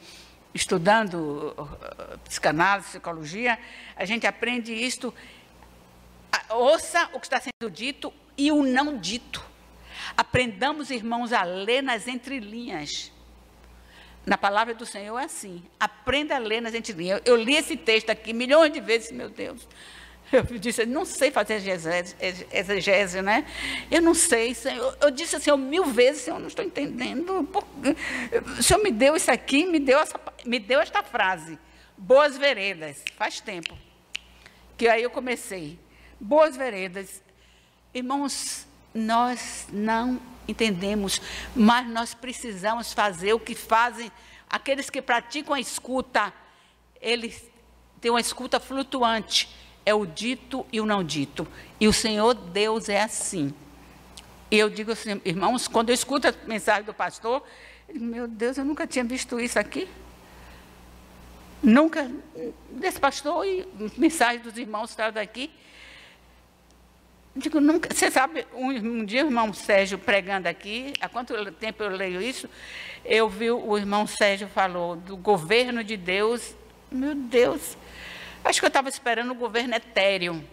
[0.52, 3.58] estudando uh, psicanálise, psicologia,
[3.96, 5.14] a gente aprende isto.
[6.50, 9.42] Ouça o que está sendo dito e o não dito.
[10.16, 13.12] Aprendamos, irmãos, a ler nas entrelinhas.
[14.26, 15.62] Na palavra do Senhor é assim.
[15.78, 17.22] Aprenda a ler nas entrelinhas.
[17.24, 19.66] Eu li esse texto aqui milhões de vezes, meu Deus.
[20.32, 21.60] Eu disse, não sei fazer
[22.52, 23.44] exegese, né?
[23.90, 24.96] Eu não sei, Senhor.
[25.00, 27.48] Eu disse assim, mil vezes, Senhor, não estou entendendo.
[28.58, 31.58] O Senhor me deu isso aqui, me deu, essa, me deu esta frase.
[31.96, 33.02] Boas veredas.
[33.16, 33.76] Faz tempo.
[34.78, 35.78] Que aí eu comecei.
[36.20, 37.22] Boas veredas.
[37.92, 41.20] Irmãos, nós não entendemos,
[41.54, 44.10] mas nós precisamos fazer o que fazem
[44.48, 46.32] aqueles que praticam a escuta.
[47.00, 47.44] Eles
[48.00, 49.48] têm uma escuta flutuante
[49.84, 51.46] é o dito e o não dito.
[51.78, 53.54] E o Senhor Deus é assim.
[54.50, 57.42] E eu digo assim, irmãos, quando eu escuto a mensagem do pastor,
[57.94, 59.88] meu Deus, eu nunca tinha visto isso aqui.
[61.62, 62.10] Nunca,
[62.70, 63.66] desse pastor e
[63.96, 65.50] mensagem dos irmãos estavam daqui.
[67.36, 71.82] Digo, nunca, você sabe, um, um, dia o irmão Sérgio pregando aqui, há quanto tempo
[71.82, 72.48] eu leio isso,
[73.04, 76.54] eu vi o irmão Sérgio falou do governo de Deus.
[76.90, 77.76] Meu Deus,
[78.44, 80.44] Acho que eu estava esperando o governo etéreo.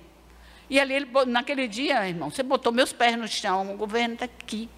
[0.69, 4.25] E ali, ele, naquele dia, irmão, você botou meus pés no chão, o governo está
[4.25, 4.69] aqui.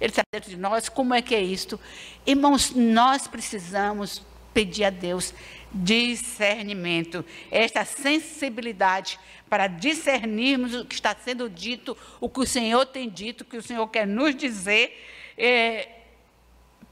[0.00, 1.78] Ele está dentro de nós, como é que é isto?
[2.26, 4.22] Irmãos, nós precisamos
[4.54, 5.34] pedir a Deus
[5.72, 13.08] discernimento, esta sensibilidade para discernirmos o que está sendo dito, o que o Senhor tem
[13.08, 15.04] dito, o que o Senhor quer nos dizer,
[15.36, 15.88] é,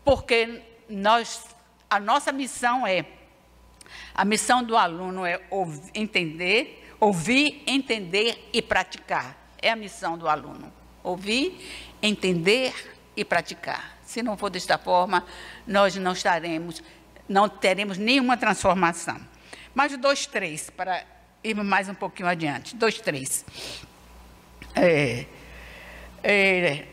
[0.05, 1.47] porque nós,
[1.89, 3.05] a nossa missão é
[4.15, 5.41] a missão do aluno é
[5.95, 9.37] entender, ouvir, entender e praticar.
[9.61, 10.73] É a missão do aluno.
[11.03, 12.75] Ouvir, entender
[13.17, 13.99] e praticar.
[14.05, 15.25] Se não for desta forma,
[15.67, 16.83] nós não estaremos,
[17.29, 19.21] não teremos nenhuma transformação.
[19.75, 21.05] Mas dois, três, para
[21.43, 22.75] irmos mais um pouquinho adiante.
[22.75, 23.45] Dois, três.
[24.75, 25.27] É,
[26.23, 26.87] é,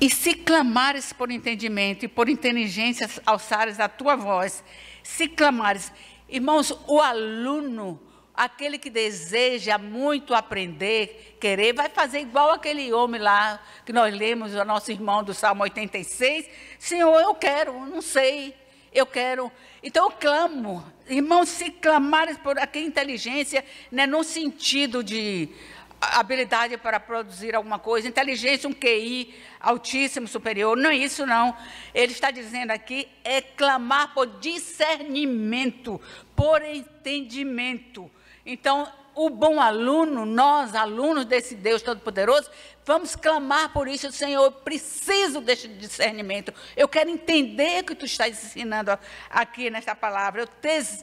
[0.00, 4.64] e se clamares por entendimento e por inteligência alçares a tua voz
[5.02, 5.92] se clamares,
[6.28, 8.00] irmãos, o aluno,
[8.34, 14.54] aquele que deseja muito aprender, querer, vai fazer igual aquele homem lá que nós lemos,
[14.54, 16.48] o nosso irmão do Salmo 86.
[16.78, 18.54] Senhor, eu quero, não sei,
[18.92, 19.50] eu quero.
[19.82, 25.48] Então eu clamo, irmãos, se clamares por aquela inteligência, né, no sentido de
[26.00, 30.76] habilidade para produzir alguma coisa, inteligência, um QI altíssimo, superior.
[30.76, 31.54] Não é isso, não.
[31.94, 36.00] Ele está dizendo aqui é clamar por discernimento,
[36.34, 38.10] por entendimento.
[38.46, 42.50] Então, o bom aluno, nós, alunos desse Deus Todo-Poderoso,
[42.84, 46.52] vamos clamar por isso, Senhor, eu preciso desse discernimento.
[46.76, 48.98] Eu quero entender o que tu estás ensinando
[49.28, 50.42] aqui nesta palavra.
[50.42, 50.48] Eu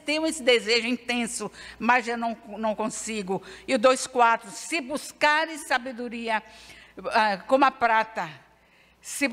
[0.04, 3.42] tenho esse desejo intenso, mas eu não, não consigo.
[3.66, 6.42] E o 2,4: se buscares sabedoria
[7.12, 8.28] ah, como a prata,
[9.00, 9.28] se,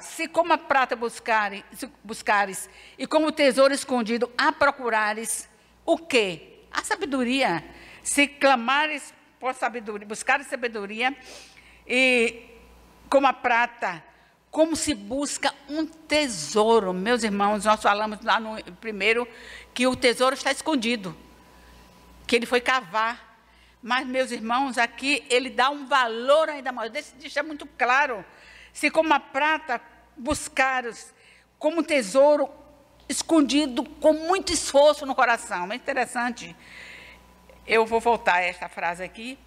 [0.00, 1.62] se como a prata buscares,
[2.02, 2.68] buscares
[2.98, 5.48] e como tesouro escondido a procurares,
[5.84, 6.64] o quê?
[6.72, 7.62] A sabedoria
[8.02, 11.16] se clamares por sabedoria, buscares sabedoria,
[11.86, 12.44] e
[13.08, 14.02] como a prata,
[14.50, 16.92] como se busca um tesouro.
[16.92, 19.26] Meus irmãos, nós falamos lá no primeiro
[19.72, 21.16] que o tesouro está escondido,
[22.26, 23.28] que ele foi cavar.
[23.82, 26.90] Mas, meus irmãos, aqui ele dá um valor ainda maior.
[26.90, 28.22] Deixa muito claro.
[28.72, 29.80] Se como a prata
[30.16, 31.14] buscares
[31.58, 32.50] como um tesouro
[33.08, 35.72] escondido com muito esforço no coração.
[35.72, 36.54] É interessante
[37.66, 39.38] eu vou voltar a esta frase aqui.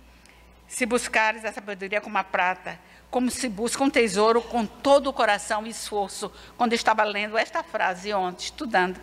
[0.68, 2.80] Se buscares a sabedoria como a prata,
[3.12, 6.32] como se busca um tesouro com todo o coração e esforço.
[6.58, 9.00] Quando eu estava lendo esta frase ontem, estudando.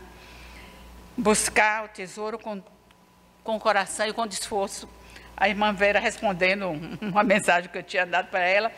[1.16, 2.62] Buscar o tesouro com,
[3.44, 4.88] com o coração e com esforço.
[5.36, 6.68] A irmã Vera respondendo
[7.00, 8.72] uma mensagem que eu tinha dado para ela,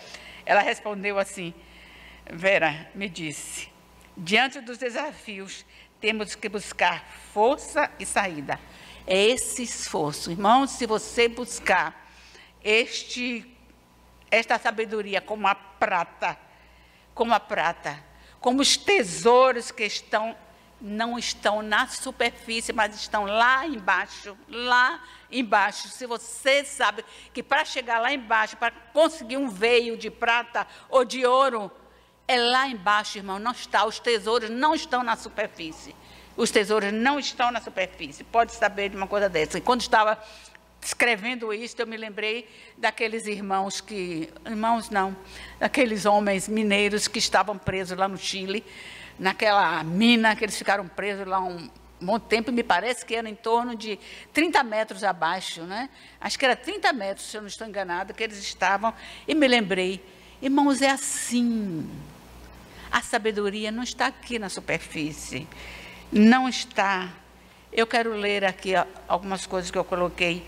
[0.45, 1.55] ela respondeu assim:
[2.30, 3.68] Vera me disse,
[4.16, 5.64] diante dos desafios,
[6.01, 8.59] temos que buscar força e saída
[9.07, 10.31] é esse esforço.
[10.31, 12.09] Irmãos, se você buscar
[12.63, 13.47] este,
[14.31, 16.39] esta sabedoria como a prata,
[17.15, 18.03] como a prata,
[18.41, 20.37] como os tesouros que estão
[20.85, 25.01] não estão na superfície, mas estão lá embaixo, lá
[25.31, 25.87] embaixo.
[25.89, 31.05] Se você sabe que para chegar lá embaixo, para conseguir um veio de prata ou
[31.05, 31.71] de ouro,
[32.27, 35.95] é lá embaixo, irmão, não está, os tesouros não estão na superfície.
[36.37, 38.24] Os tesouros não estão na superfície.
[38.24, 39.59] Pode saber de uma coisa dessa.
[39.59, 40.18] E quando estava
[40.80, 44.30] escrevendo isso, eu me lembrei daqueles irmãos que.
[44.47, 45.16] Irmãos, não.
[45.59, 48.64] Daqueles homens mineiros que estavam presos lá no Chile,
[49.18, 51.68] naquela mina, que eles ficaram presos lá um
[52.01, 53.99] bom tempo, me parece que era em torno de
[54.33, 55.89] 30 metros abaixo, né?
[56.20, 58.93] Acho que era 30 metros, se eu não estou enganado, que eles estavam.
[59.28, 60.03] E me lembrei,
[60.41, 61.89] irmãos, é assim.
[62.91, 65.47] A sabedoria não está aqui na superfície
[66.13, 67.09] não está.
[67.73, 68.75] Eu quero ler aqui
[69.09, 70.47] algumas coisas que eu coloquei.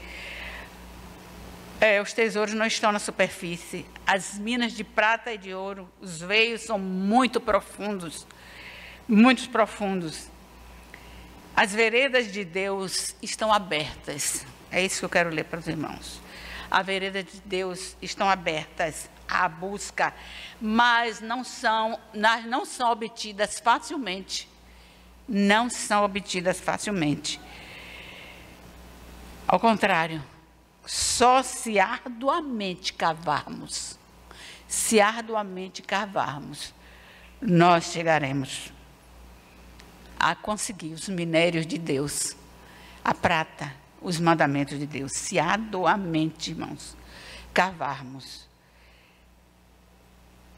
[1.81, 3.87] É, os tesouros não estão na superfície.
[4.07, 8.27] As minas de prata e de ouro, os veios são muito profundos,
[9.09, 10.29] muito profundos.
[11.57, 14.45] As veredas de Deus estão abertas.
[14.71, 16.21] É isso que eu quero ler para os irmãos.
[16.71, 20.13] As veredas de Deus estão abertas à busca,
[20.61, 24.49] mas não são, não são obtidas facilmente
[25.29, 27.41] não são obtidas facilmente.
[29.47, 30.23] Ao contrário,
[30.87, 33.99] só se arduamente cavarmos,
[34.67, 36.75] se arduamente cavarmos,
[37.41, 38.73] nós chegaremos
[40.19, 42.35] a conseguir os minérios de Deus,
[43.05, 46.97] a prata, os mandamentos de Deus, se arduamente, irmãos,
[47.53, 48.49] cavarmos,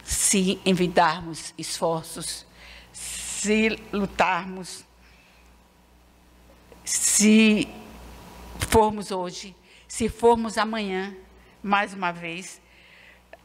[0.04, 2.45] se envidarmos esforços,
[3.40, 4.84] se lutarmos,
[6.84, 7.68] se
[8.70, 9.54] formos hoje,
[9.86, 11.14] se formos amanhã,
[11.62, 12.60] mais uma vez,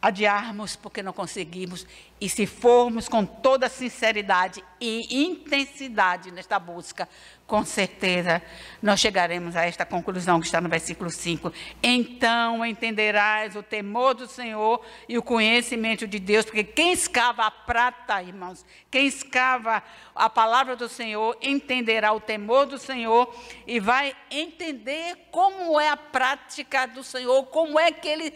[0.01, 1.85] adiarmos porque não conseguimos,
[2.19, 7.07] e se formos com toda sinceridade e intensidade nesta busca,
[7.45, 8.41] com certeza
[8.81, 11.51] nós chegaremos a esta conclusão que está no versículo 5.
[11.83, 17.51] Então entenderás o temor do Senhor e o conhecimento de Deus, porque quem escava a
[17.51, 19.83] prata, irmãos, quem escava
[20.15, 23.35] a palavra do Senhor, entenderá o temor do Senhor
[23.67, 28.33] e vai entender como é a prática do Senhor, como é que ele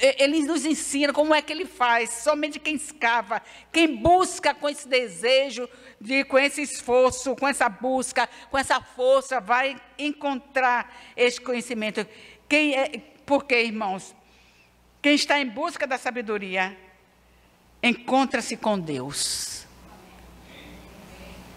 [0.00, 2.10] ele nos ensina como é que ele faz.
[2.10, 5.68] Somente quem escava, quem busca com esse desejo,
[6.00, 12.06] de, com esse esforço, com essa busca, com essa força, vai encontrar esse conhecimento.
[12.48, 14.14] Quem é, porque, irmãos,
[15.02, 16.76] quem está em busca da sabedoria
[17.82, 19.66] encontra-se com Deus.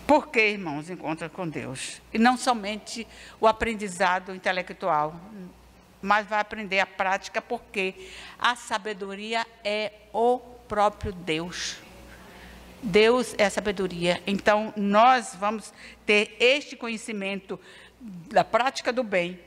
[0.05, 2.01] Por que, irmãos, encontra com Deus?
[2.13, 3.07] E não somente
[3.39, 5.15] o aprendizado intelectual,
[6.01, 7.93] mas vai aprender a prática porque
[8.39, 11.77] a sabedoria é o próprio Deus.
[12.81, 14.21] Deus é a sabedoria.
[14.25, 15.71] Então, nós vamos
[16.05, 17.59] ter este conhecimento
[17.99, 19.39] da prática do bem.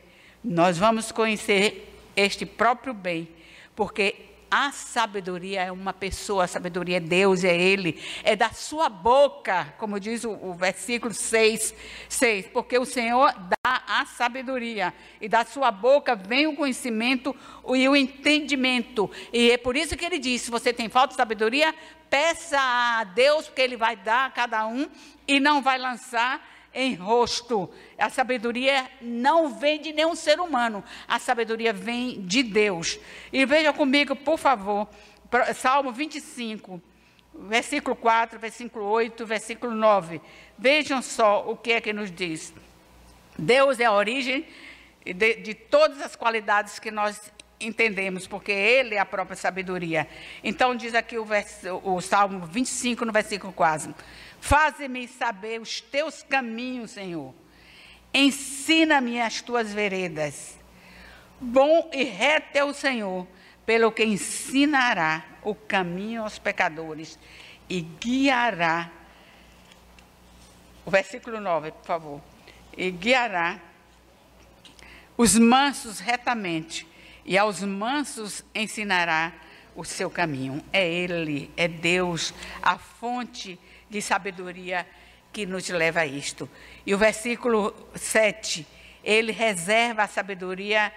[0.42, 3.28] Nós vamos conhecer este próprio bem,
[3.74, 4.14] porque
[4.56, 8.00] a sabedoria é uma pessoa, a sabedoria é Deus, é Ele.
[8.22, 11.74] É da sua boca, como diz o, o versículo 6,
[12.08, 12.46] 6.
[12.52, 17.34] Porque o Senhor dá a sabedoria, e da sua boca vem o conhecimento
[17.74, 19.10] e o entendimento.
[19.32, 21.74] E é por isso que ele diz: se você tem falta de sabedoria,
[22.08, 24.88] peça a Deus, porque Ele vai dar a cada um
[25.26, 27.70] e não vai lançar em rosto.
[27.96, 32.98] A sabedoria não vem de nenhum ser humano, a sabedoria vem de Deus.
[33.32, 34.88] E veja comigo, por favor,
[35.54, 36.82] Salmo 25,
[37.34, 40.20] versículo 4, versículo 8, versículo 9.
[40.58, 42.52] Vejam só o que é que nos diz.
[43.38, 44.46] Deus é a origem
[45.04, 50.08] de, de todas as qualidades que nós entendemos, porque Ele é a própria sabedoria.
[50.42, 53.94] Então, diz aqui o, vers, o Salmo 25, no versículo 4.
[54.44, 57.34] Faze-me saber os teus caminhos, Senhor.
[58.12, 60.58] Ensina-me as tuas veredas.
[61.40, 63.26] Bom e reto é o Senhor,
[63.64, 67.18] pelo que ensinará o caminho aos pecadores
[67.70, 68.90] e guiará.
[70.84, 72.20] O versículo 9, por favor.
[72.76, 73.58] E guiará
[75.16, 76.86] os mansos retamente,
[77.24, 79.32] e aos mansos ensinará
[79.74, 80.62] o seu caminho.
[80.70, 83.58] É Ele, é Deus, a fonte
[83.94, 84.84] de sabedoria
[85.32, 86.50] que nos leva a isto.
[86.84, 88.66] E o versículo 7,
[89.04, 90.92] ele reserva a sabedoria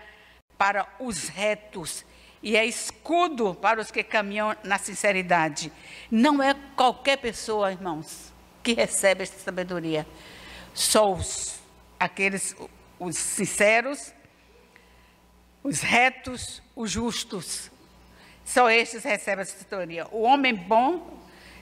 [0.57, 2.03] para os retos
[2.41, 5.71] e é escudo para os que caminham na sinceridade.
[6.09, 8.33] Não é qualquer pessoa, irmãos,
[8.63, 10.07] que recebe esta sabedoria.
[10.73, 11.59] Só os,
[11.99, 12.55] aqueles,
[12.97, 14.11] os sinceros,
[15.63, 17.69] os retos, os justos.
[18.43, 20.07] Só estes recebem essa sabedoria.
[20.11, 21.16] O homem bom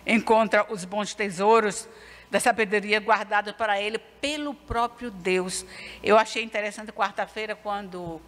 [0.05, 1.87] encontra os bons tesouros
[2.29, 5.65] da sabedoria guardados para ele pelo próprio Deus.
[6.03, 8.21] Eu achei interessante quarta-feira, quando o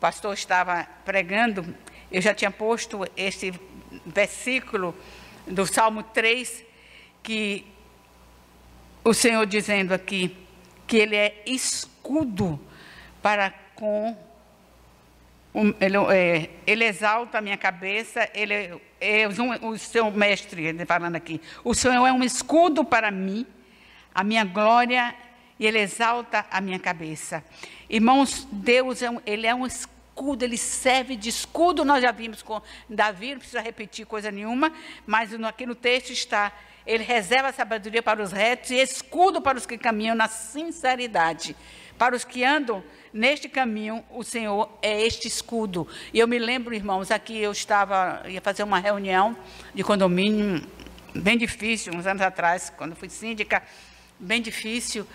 [0.00, 1.74] pastor estava pregando,
[2.10, 3.52] eu já tinha posto esse
[4.06, 4.94] versículo
[5.46, 6.64] do Salmo 3,
[7.22, 7.66] que
[9.04, 10.36] o Senhor dizendo aqui
[10.86, 12.58] que ele é escudo
[13.22, 14.16] para com
[15.80, 21.40] ele, é, ele, exalta a minha cabeça, ele é, é o seu mestre, falando aqui.
[21.62, 23.46] O Senhor é um escudo para mim,
[24.14, 25.14] a minha glória,
[25.58, 27.44] e ele exalta a minha cabeça.
[27.88, 31.84] Irmãos, Deus é um, ele é um escudo, ele serve de escudo.
[31.84, 34.72] Nós já vimos com Davi, não precisa repetir coisa nenhuma,
[35.06, 36.52] mas aqui no texto está.
[36.86, 41.56] Ele reserva a sabedoria para os retos e escudo para os que caminham na sinceridade.
[41.98, 42.82] Para os que andam
[43.12, 45.86] neste caminho, o Senhor é este escudo.
[46.12, 49.36] E eu me lembro, irmãos, aqui eu estava, ia fazer uma reunião
[49.72, 50.66] de condomínio,
[51.14, 53.62] bem difícil, uns anos atrás, quando fui síndica,
[54.18, 55.06] bem difícil.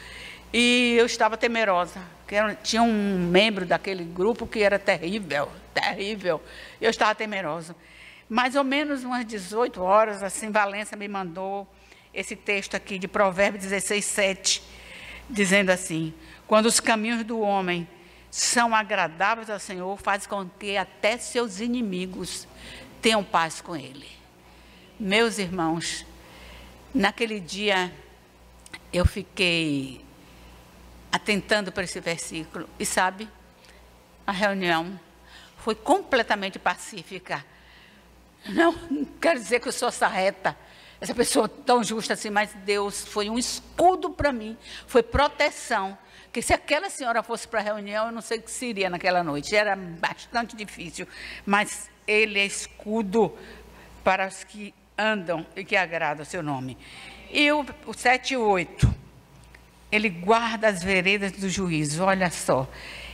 [0.54, 2.02] E eu estava temerosa.
[2.64, 6.42] Tinha um membro daquele grupo que era terrível, terrível.
[6.80, 7.76] Eu estava temerosa.
[8.30, 11.68] Mais ou menos umas 18 horas, assim, Valença me mandou
[12.14, 14.64] esse texto aqui de Provérbios 16, 7,
[15.30, 16.14] dizendo assim:
[16.50, 17.88] quando os caminhos do homem
[18.32, 22.48] são agradáveis ao Senhor, faz com que até seus inimigos
[23.04, 24.10] tenham paz com ele.
[25.00, 26.04] Meus irmãos,
[26.92, 27.94] naquele dia
[28.92, 30.04] eu fiquei
[31.12, 33.30] atentando para esse versículo e sabe,
[34.26, 35.00] a reunião
[35.58, 37.46] foi completamente pacífica.
[38.48, 38.74] Não,
[39.22, 40.58] quero dizer que eu sou sarreta,
[41.00, 45.96] essa pessoa tão justa assim, mas Deus foi um escudo para mim, foi proteção
[46.32, 49.24] que se aquela senhora fosse para a reunião, eu não sei o que seria naquela
[49.24, 49.56] noite.
[49.56, 51.08] Era bastante difícil,
[51.46, 53.36] mas ele é escudo
[54.04, 56.78] para os que andam e que agradam o seu nome.
[57.32, 58.96] E o, o 7 e 8,
[59.92, 62.68] ele guarda as veredas do juízo, olha só.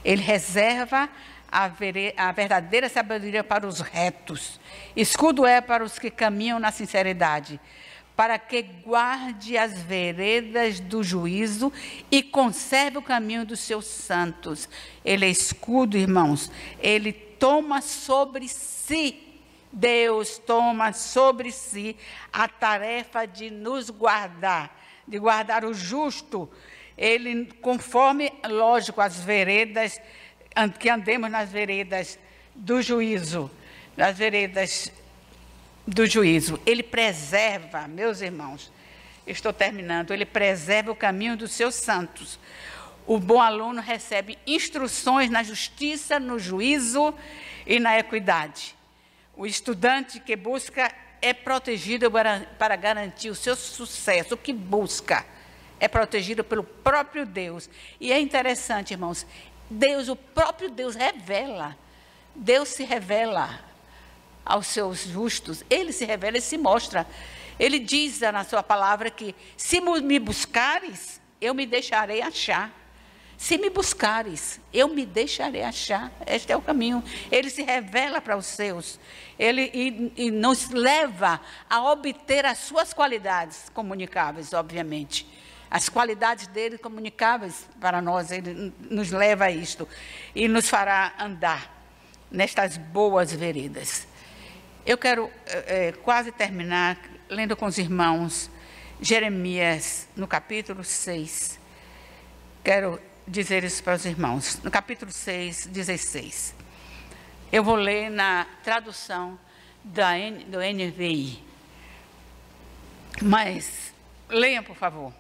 [0.04, 1.10] Ele reserva
[1.50, 4.60] a, vere, a verdadeira sabedoria para os retos.
[4.96, 7.60] Escudo é para os que caminham na sinceridade
[8.16, 11.72] para que guarde as veredas do juízo
[12.10, 14.70] e conserve o caminho dos seus santos.
[15.04, 16.50] Ele é escudo, irmãos.
[16.80, 19.22] Ele toma sobre si,
[19.72, 21.98] Deus toma sobre si
[22.32, 26.50] a tarefa de nos guardar, de guardar o justo.
[26.98, 30.00] Ele, conforme, lógico, as veredas,
[30.80, 32.18] que andemos nas veredas
[32.56, 33.52] do juízo,
[33.98, 34.90] nas veredas
[35.88, 36.60] do juízo.
[36.66, 38.72] Ele preserva, meus irmãos,
[39.28, 42.40] estou terminando, ele preserva o caminho dos seus santos.
[43.08, 47.14] O bom aluno recebe instruções na justiça, no juízo
[47.66, 48.76] e na equidade.
[49.38, 54.34] O estudante que busca é protegido para, garantir o seu sucesso.
[54.34, 55.26] O que busca
[55.80, 57.70] é protegido pelo próprio Deus.
[58.00, 59.26] E é interessante, irmãos,
[59.70, 61.78] Deus, o próprio Deus revela.
[62.34, 63.60] Deus se revela
[64.46, 67.08] aos seus justos, ele se revela e se mostra.
[67.60, 72.72] Ele diz na sua palavra que se me buscares, eu me deixarei achar.
[73.38, 76.12] Se me buscares, eu me deixarei achar.
[76.26, 77.04] Este é o caminho.
[77.32, 79.00] Ele se revela para os seus.
[79.38, 85.28] Ele e, e nos leva a obter as suas qualidades comunicáveis, obviamente.
[85.70, 89.88] As qualidades dele comunicáveis para nós, ele nos leva a isto
[90.34, 91.74] e nos fará andar
[92.32, 94.08] nestas boas veredas.
[94.86, 98.52] Eu quero é, quase terminar lendo com os irmãos
[99.02, 101.60] Jeremias, no capítulo 6.
[102.64, 104.60] Quero dizer isso para os irmãos.
[104.64, 106.54] No capítulo 6, 16.
[107.52, 109.40] Eu vou ler na tradução
[109.84, 110.12] da
[110.48, 111.44] do NVI.
[113.24, 113.92] Mas
[114.30, 115.12] leiam, por favor,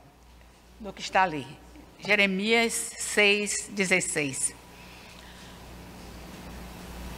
[0.80, 1.48] do que está ali.
[2.00, 4.54] Jeremias 6, 16.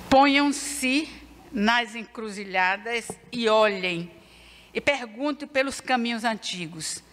[0.09, 1.16] Ponham-se
[1.51, 4.11] nas encruzilhadas e olhem,
[4.73, 7.03] e perguntem pelos caminhos antigos.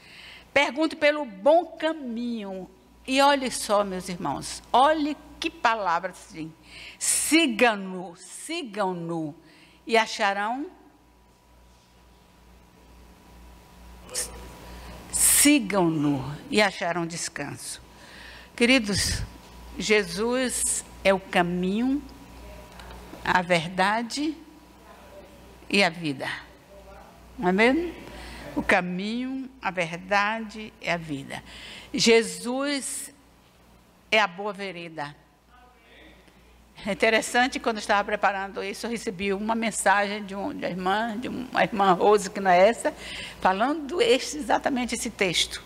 [0.53, 2.71] Pergunte pelo bom caminho.
[3.07, 6.53] E olhe só, meus irmãos, olhe que palavra assim.
[6.99, 9.35] Sigam-no, sigam-no
[9.87, 10.71] e acharão.
[15.13, 17.83] Sigam-no e acharão descanso.
[18.57, 19.23] Queridos,
[19.79, 22.03] Jesus é o caminho,
[23.25, 24.37] a verdade
[25.71, 26.29] e a vida.
[27.39, 27.95] Não é mesmo?
[28.55, 31.43] O caminho, a verdade e a vida.
[31.93, 33.13] Jesus
[34.11, 35.17] é a boa vereda.
[36.87, 40.69] É interessante, quando eu estava preparando isso, eu recebi uma mensagem de, um, de uma
[40.69, 42.93] irmã, de uma irmã Rose, que não é essa,
[43.41, 45.63] falando este, exatamente esse texto,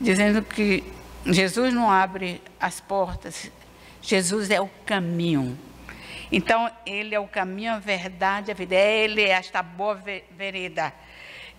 [0.00, 0.84] dizendo que
[1.26, 3.50] Jesus não abre as portas,
[4.00, 5.58] Jesus é o caminho.
[6.30, 8.74] Então, Ele é o caminho, a verdade, a vida.
[8.74, 9.94] Ele é esta boa
[10.30, 10.92] vereda.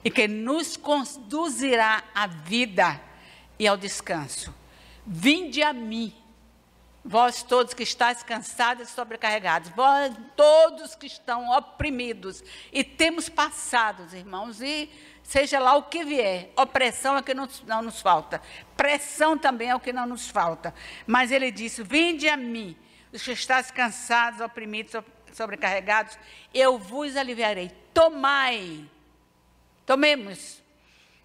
[0.04, 3.00] E que nos conduzirá à vida
[3.60, 4.54] e ao descanso.
[5.06, 6.16] Vinde a mim
[7.04, 14.14] Vós todos que estáis cansados e sobrecarregados, vós todos que estão oprimidos, e temos passados,
[14.14, 14.88] irmãos, e
[15.24, 18.40] seja lá o que vier, opressão é o que não, não nos falta,
[18.78, 20.76] pressão também é o que não nos falta.
[21.08, 22.78] Mas ele disse: Vinde a mim,
[23.12, 25.04] os que estáis cansados, oprimidos,
[25.34, 26.18] sobrecarregados,
[26.54, 27.72] eu vos aliviarei.
[27.94, 28.86] Tomai,
[29.86, 30.62] tomemos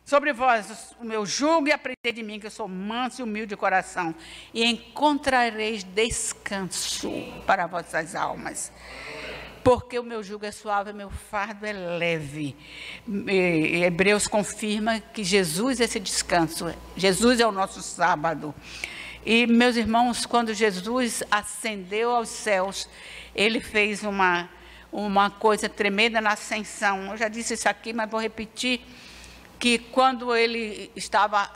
[0.07, 3.49] Sobre vós o meu jugo e aprendei de mim, que eu sou manso e humilde
[3.49, 4.15] de coração,
[4.55, 7.11] e encontrareis descanso
[7.45, 8.71] para vossas almas.
[9.65, 12.55] Porque o meu jugo é suave, o meu fardo é leve.
[13.09, 16.73] E Hebreus confirma que Jesus é esse descanso.
[16.97, 18.55] Jesus é o nosso sábado.
[19.27, 22.89] E, meus irmãos, quando Jesus ascendeu aos céus,
[23.35, 24.49] ele fez uma,
[24.93, 27.11] uma coisa tremenda na ascensão.
[27.11, 28.81] Eu já disse isso aqui, mas vou repetir
[29.59, 31.51] que quando ele estava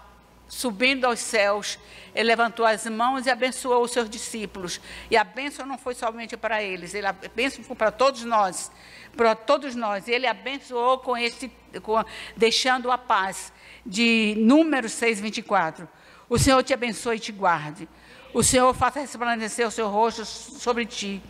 [0.48, 1.78] subindo aos céus,
[2.12, 4.80] ele levantou as mãos e abençoou os seus discípulos.
[5.08, 8.68] E a bênção não foi somente para eles, ele, a bênção foi para todos nós,
[9.16, 10.08] para todos nós.
[10.08, 11.52] Ele abençoou com esse,
[11.84, 12.04] com,
[12.36, 13.52] deixando a paz.
[13.86, 15.88] De Números 6, 24.
[16.31, 17.89] O Senhor te abençoe e te guarde.
[18.33, 21.20] O Senhor faça resplandecer o seu rosto sobre ti.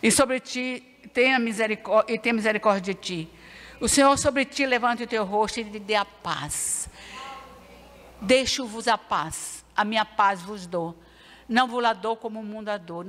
[0.00, 3.30] E sobre ti tenha misericórdia, e tenha misericórdia de ti.
[3.80, 6.88] O Senhor sobre ti levante o teu rosto e te dê a paz.
[8.20, 10.94] Deixo-vos a paz, a minha paz vos dou.
[11.50, 13.04] Não vos la dou como o mundo a, dou,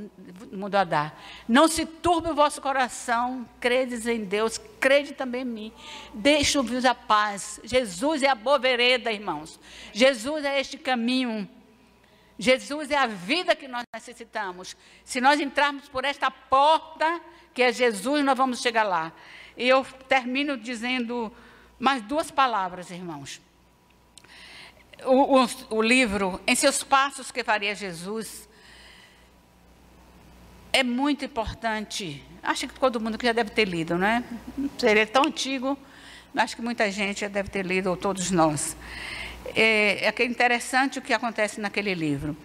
[0.51, 1.13] mundo a dá.
[1.47, 5.73] Não se turbe o vosso coração, credes em Deus, crede também em mim.
[6.11, 7.61] Deixo-vos a paz.
[7.63, 9.59] Jesus é a boa vereda, irmãos.
[9.93, 11.47] Jesus é este caminho.
[12.39, 14.75] Jesus é a vida que nós necessitamos.
[15.05, 17.21] Se nós entrarmos por esta porta,
[17.53, 19.13] que é Jesus, nós vamos chegar lá.
[19.55, 21.31] E eu termino dizendo
[21.77, 23.39] mais duas palavras, irmãos.
[25.05, 28.47] O, o, o, livro, Em Seus Passos que Faria Jesus,
[30.71, 32.23] é muito importante.
[32.43, 34.23] Acho que todo mundo que já deve ter lido, né?
[34.83, 35.77] Ele é tão antigo,
[36.35, 38.77] acho que muita gente já deve ter lido, ou todos nós.
[39.55, 42.37] É, é interessante o que acontece naquele livro.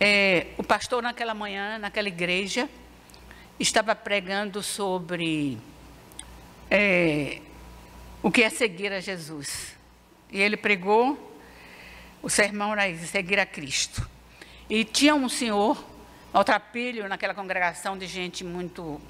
[0.00, 2.68] É, o pastor, naquela manhã, naquela igreja,
[3.58, 5.58] estava pregando sobre
[6.70, 7.40] é,
[8.22, 9.76] o que é seguir a Jesus.
[10.30, 11.35] E ele pregou
[12.22, 14.08] o sermão era seguir a Cristo.
[14.68, 15.82] E tinha um senhor,
[16.32, 19.00] maltrapilho, naquela congregação de gente muito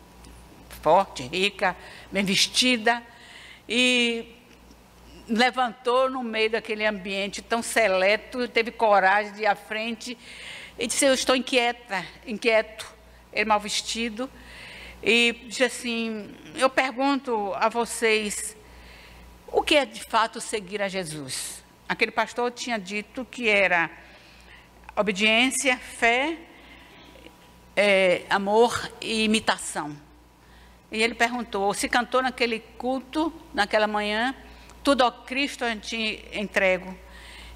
[0.82, 1.76] forte, rica,
[2.12, 3.02] bem vestida,
[3.68, 4.36] e
[5.28, 10.16] levantou no meio daquele ambiente tão seleto, teve coragem de ir à frente
[10.78, 12.94] e disse: Eu estou inquieta, inquieto.
[13.32, 14.30] Ele mal vestido,
[15.02, 18.56] e disse assim: Eu pergunto a vocês,
[19.48, 21.62] o que é de fato seguir a Jesus?
[21.88, 23.90] Aquele pastor tinha dito que era
[24.96, 26.36] obediência, fé,
[27.76, 29.96] é, amor e imitação.
[30.90, 34.34] E ele perguntou: se cantou naquele culto, naquela manhã,
[34.82, 36.96] tudo ao Cristo eu te entrego.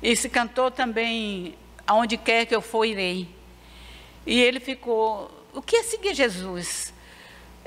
[0.02, 1.56] E se cantou também,
[1.86, 3.28] aonde quer que eu for, irei.
[4.24, 6.94] E ele ficou: o que é seguir Jesus?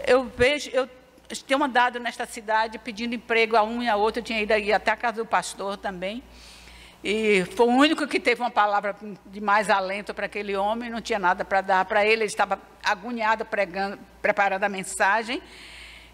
[0.05, 0.87] Eu vejo, eu
[1.45, 4.91] tenho andado nesta cidade pedindo emprego a um e a outro, eu tinha ido até
[4.91, 6.23] a casa do pastor também.
[7.03, 8.95] E foi o único que teve uma palavra
[9.25, 12.61] de mais alento para aquele homem, não tinha nada para dar para ele, ele estava
[12.81, 15.41] agoniado pregando, preparando a mensagem.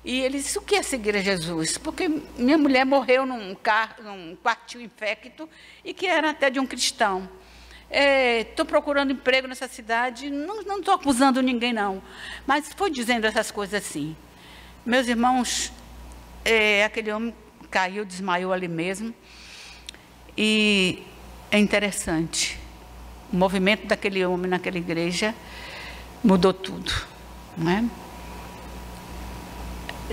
[0.04, 1.78] E ele disse: O que é seguir a Jesus?
[1.78, 4.36] Porque minha mulher morreu num, car, num
[4.82, 5.48] infecto
[5.86, 7.30] e que era até de um cristão.
[7.92, 12.02] Estou é, procurando emprego nessa cidade, não estou acusando ninguém, não.
[12.48, 14.16] Mas foi dizendo essas coisas assim.
[14.86, 15.72] Meus irmãos,
[16.46, 17.36] é, aquele homem
[17.70, 19.14] caiu, desmaiou ali mesmo.
[20.38, 21.04] E
[21.52, 22.60] é interessante,
[23.32, 25.36] o movimento daquele homem naquela igreja
[26.24, 26.92] mudou tudo,
[27.58, 27.84] não é?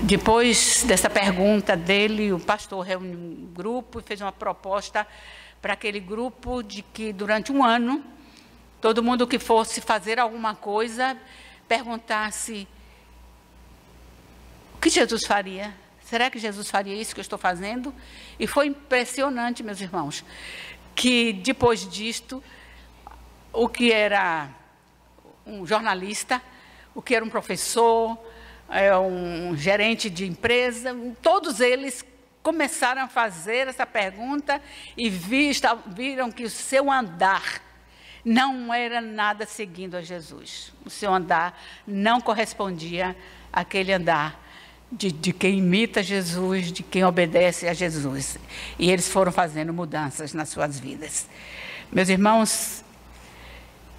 [0.01, 5.07] Depois dessa pergunta dele, o pastor reuniu um grupo e fez uma proposta
[5.61, 8.03] para aquele grupo de que durante um ano
[8.79, 11.17] todo mundo que fosse fazer alguma coisa
[11.67, 12.67] perguntasse
[14.75, 15.73] o que Jesus faria
[16.09, 17.93] Será que Jesus faria isso que eu estou fazendo?
[18.39, 20.23] E foi impressionante, meus irmãos,
[20.95, 22.41] que depois disto,
[23.51, 24.49] o que era
[25.45, 26.41] um jornalista,
[26.95, 28.17] o que era um professor,
[28.69, 32.05] é, um gerente de empresa, todos eles
[32.41, 34.61] começaram a fazer essa pergunta
[34.95, 37.61] e viram que o seu andar
[38.23, 40.71] não era nada seguindo a Jesus.
[40.85, 43.13] O seu andar não correspondia
[43.51, 44.46] àquele andar
[44.91, 48.37] de, de, quem imita Jesus, de quem obedece a Jesus.
[48.79, 51.27] E eles foram fazendo mudanças nas suas vidas.
[51.91, 52.83] Meus irmãos,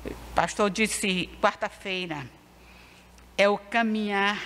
[0.04, 2.26] o pastor disse quarta-feira,
[3.36, 4.42] é o caminhar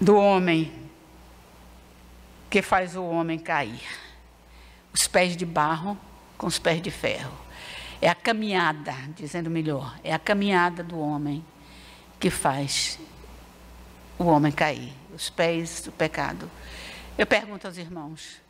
[0.00, 0.72] do homem
[2.48, 3.82] que faz o homem cair.
[4.92, 5.98] Os pés de barro
[6.38, 7.32] com os pés de ferro.
[8.00, 11.44] É a caminhada, dizendo melhor, é a caminhada do homem
[12.20, 12.98] que faz
[14.18, 16.50] o homem cair, os pés do pecado.
[17.16, 18.40] Eu pergunto aos irmãos: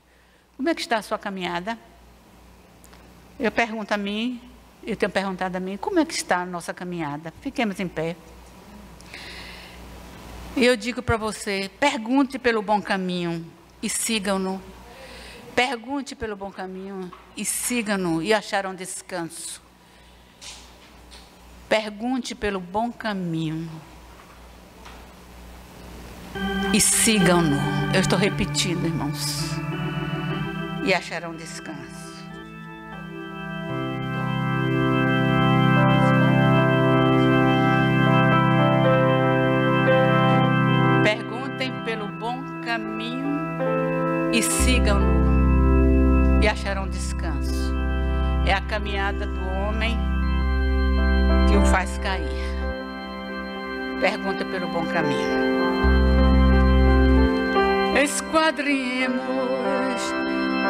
[0.56, 1.78] como é que está a sua caminhada?
[3.38, 4.40] Eu pergunto a mim,
[4.82, 7.32] eu tenho perguntado a mim, como é que está a nossa caminhada?
[7.40, 8.16] Fiquemos em pé.
[10.56, 13.44] E eu digo para você: pergunte pelo bom caminho
[13.82, 14.62] e sigam-no.
[15.54, 19.62] Pergunte pelo bom caminho e sigam-no e acharão descanso.
[21.68, 23.70] Pergunte pelo bom caminho
[26.72, 27.56] e sigam-no.
[27.94, 29.50] Eu estou repetindo, irmãos.
[30.84, 31.82] E acharão descanso.
[41.02, 43.40] Perguntem pelo bom caminho
[44.32, 47.74] e sigam-no e acharão descanso.
[48.46, 49.96] É a caminhada do homem
[51.48, 52.44] que o faz cair.
[54.00, 56.03] Pergunta pelo bom caminho
[58.04, 59.18] esquadrinhemos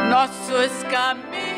[0.09, 1.54] nossos caminhos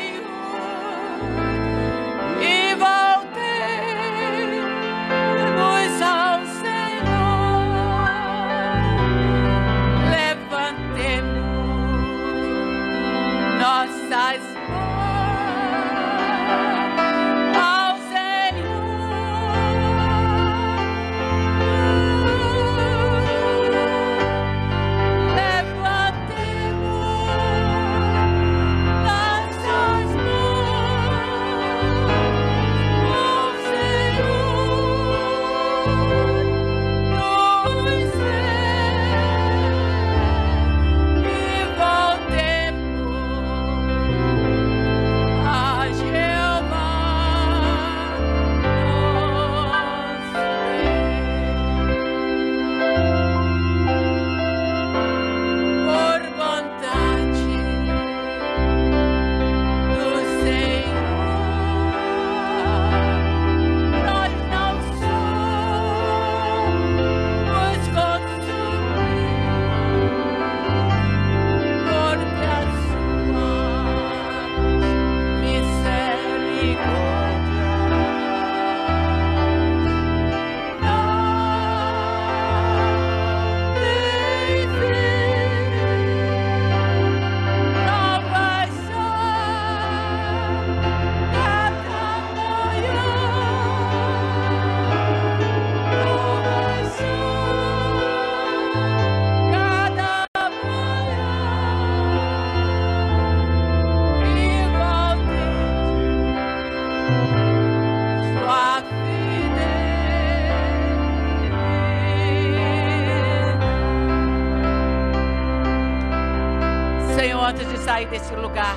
[118.07, 118.75] sair desse lugar,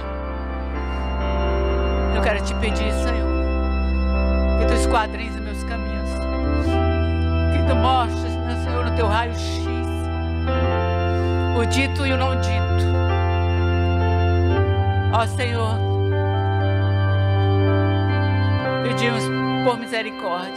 [2.15, 3.29] eu quero te pedir, Senhor,
[4.59, 6.11] que tu esquadrinhes meus caminhos,
[7.53, 9.67] que tu mostres, meu Senhor, no teu raio-x,
[11.57, 12.61] o dito e o não dito.
[15.13, 15.77] Ó Senhor,
[18.83, 19.25] pedimos
[19.65, 20.55] por misericórdia,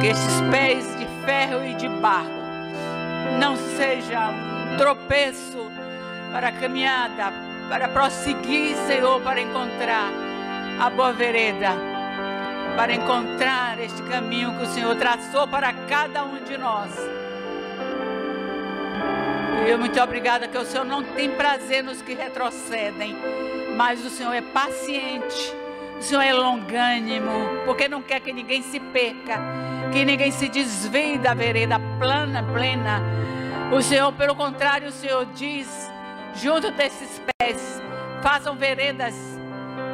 [0.00, 2.40] que estes pés de ferro e de barro
[3.38, 4.32] não sejam
[4.72, 5.70] um tropeço
[6.32, 7.32] para a caminhada,
[7.68, 10.10] para prosseguir, Senhor, para encontrar
[10.80, 11.70] a boa vereda,
[12.76, 16.90] para encontrar este caminho que o Senhor traçou para cada um de nós.
[19.66, 23.14] E eu muito obrigada que o Senhor não tem prazer nos que retrocedem,
[23.76, 25.54] mas o Senhor é paciente,
[25.98, 29.38] o Senhor é longânimo, porque não quer que ninguém se perca,
[29.92, 33.02] que ninguém se desvie da vereda plana, plena.
[33.70, 35.89] O Senhor, pelo contrário, o Senhor diz,
[36.34, 37.82] junto desses pés,
[38.22, 39.14] façam veredas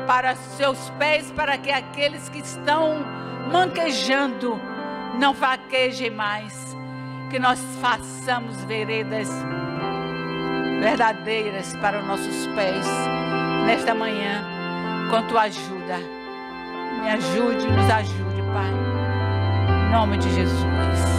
[0.07, 3.05] para seus pés, para que aqueles que estão
[3.51, 4.61] manquejando
[5.19, 6.77] não vaquejem mais.
[7.31, 9.29] Que nós façamos veredas
[10.81, 12.87] verdadeiras para os nossos pés
[13.67, 14.45] nesta manhã,
[15.11, 15.99] com tua ajuda.
[17.03, 18.71] Me ajude, nos ajude, Pai.
[19.87, 21.16] Em nome de Jesus.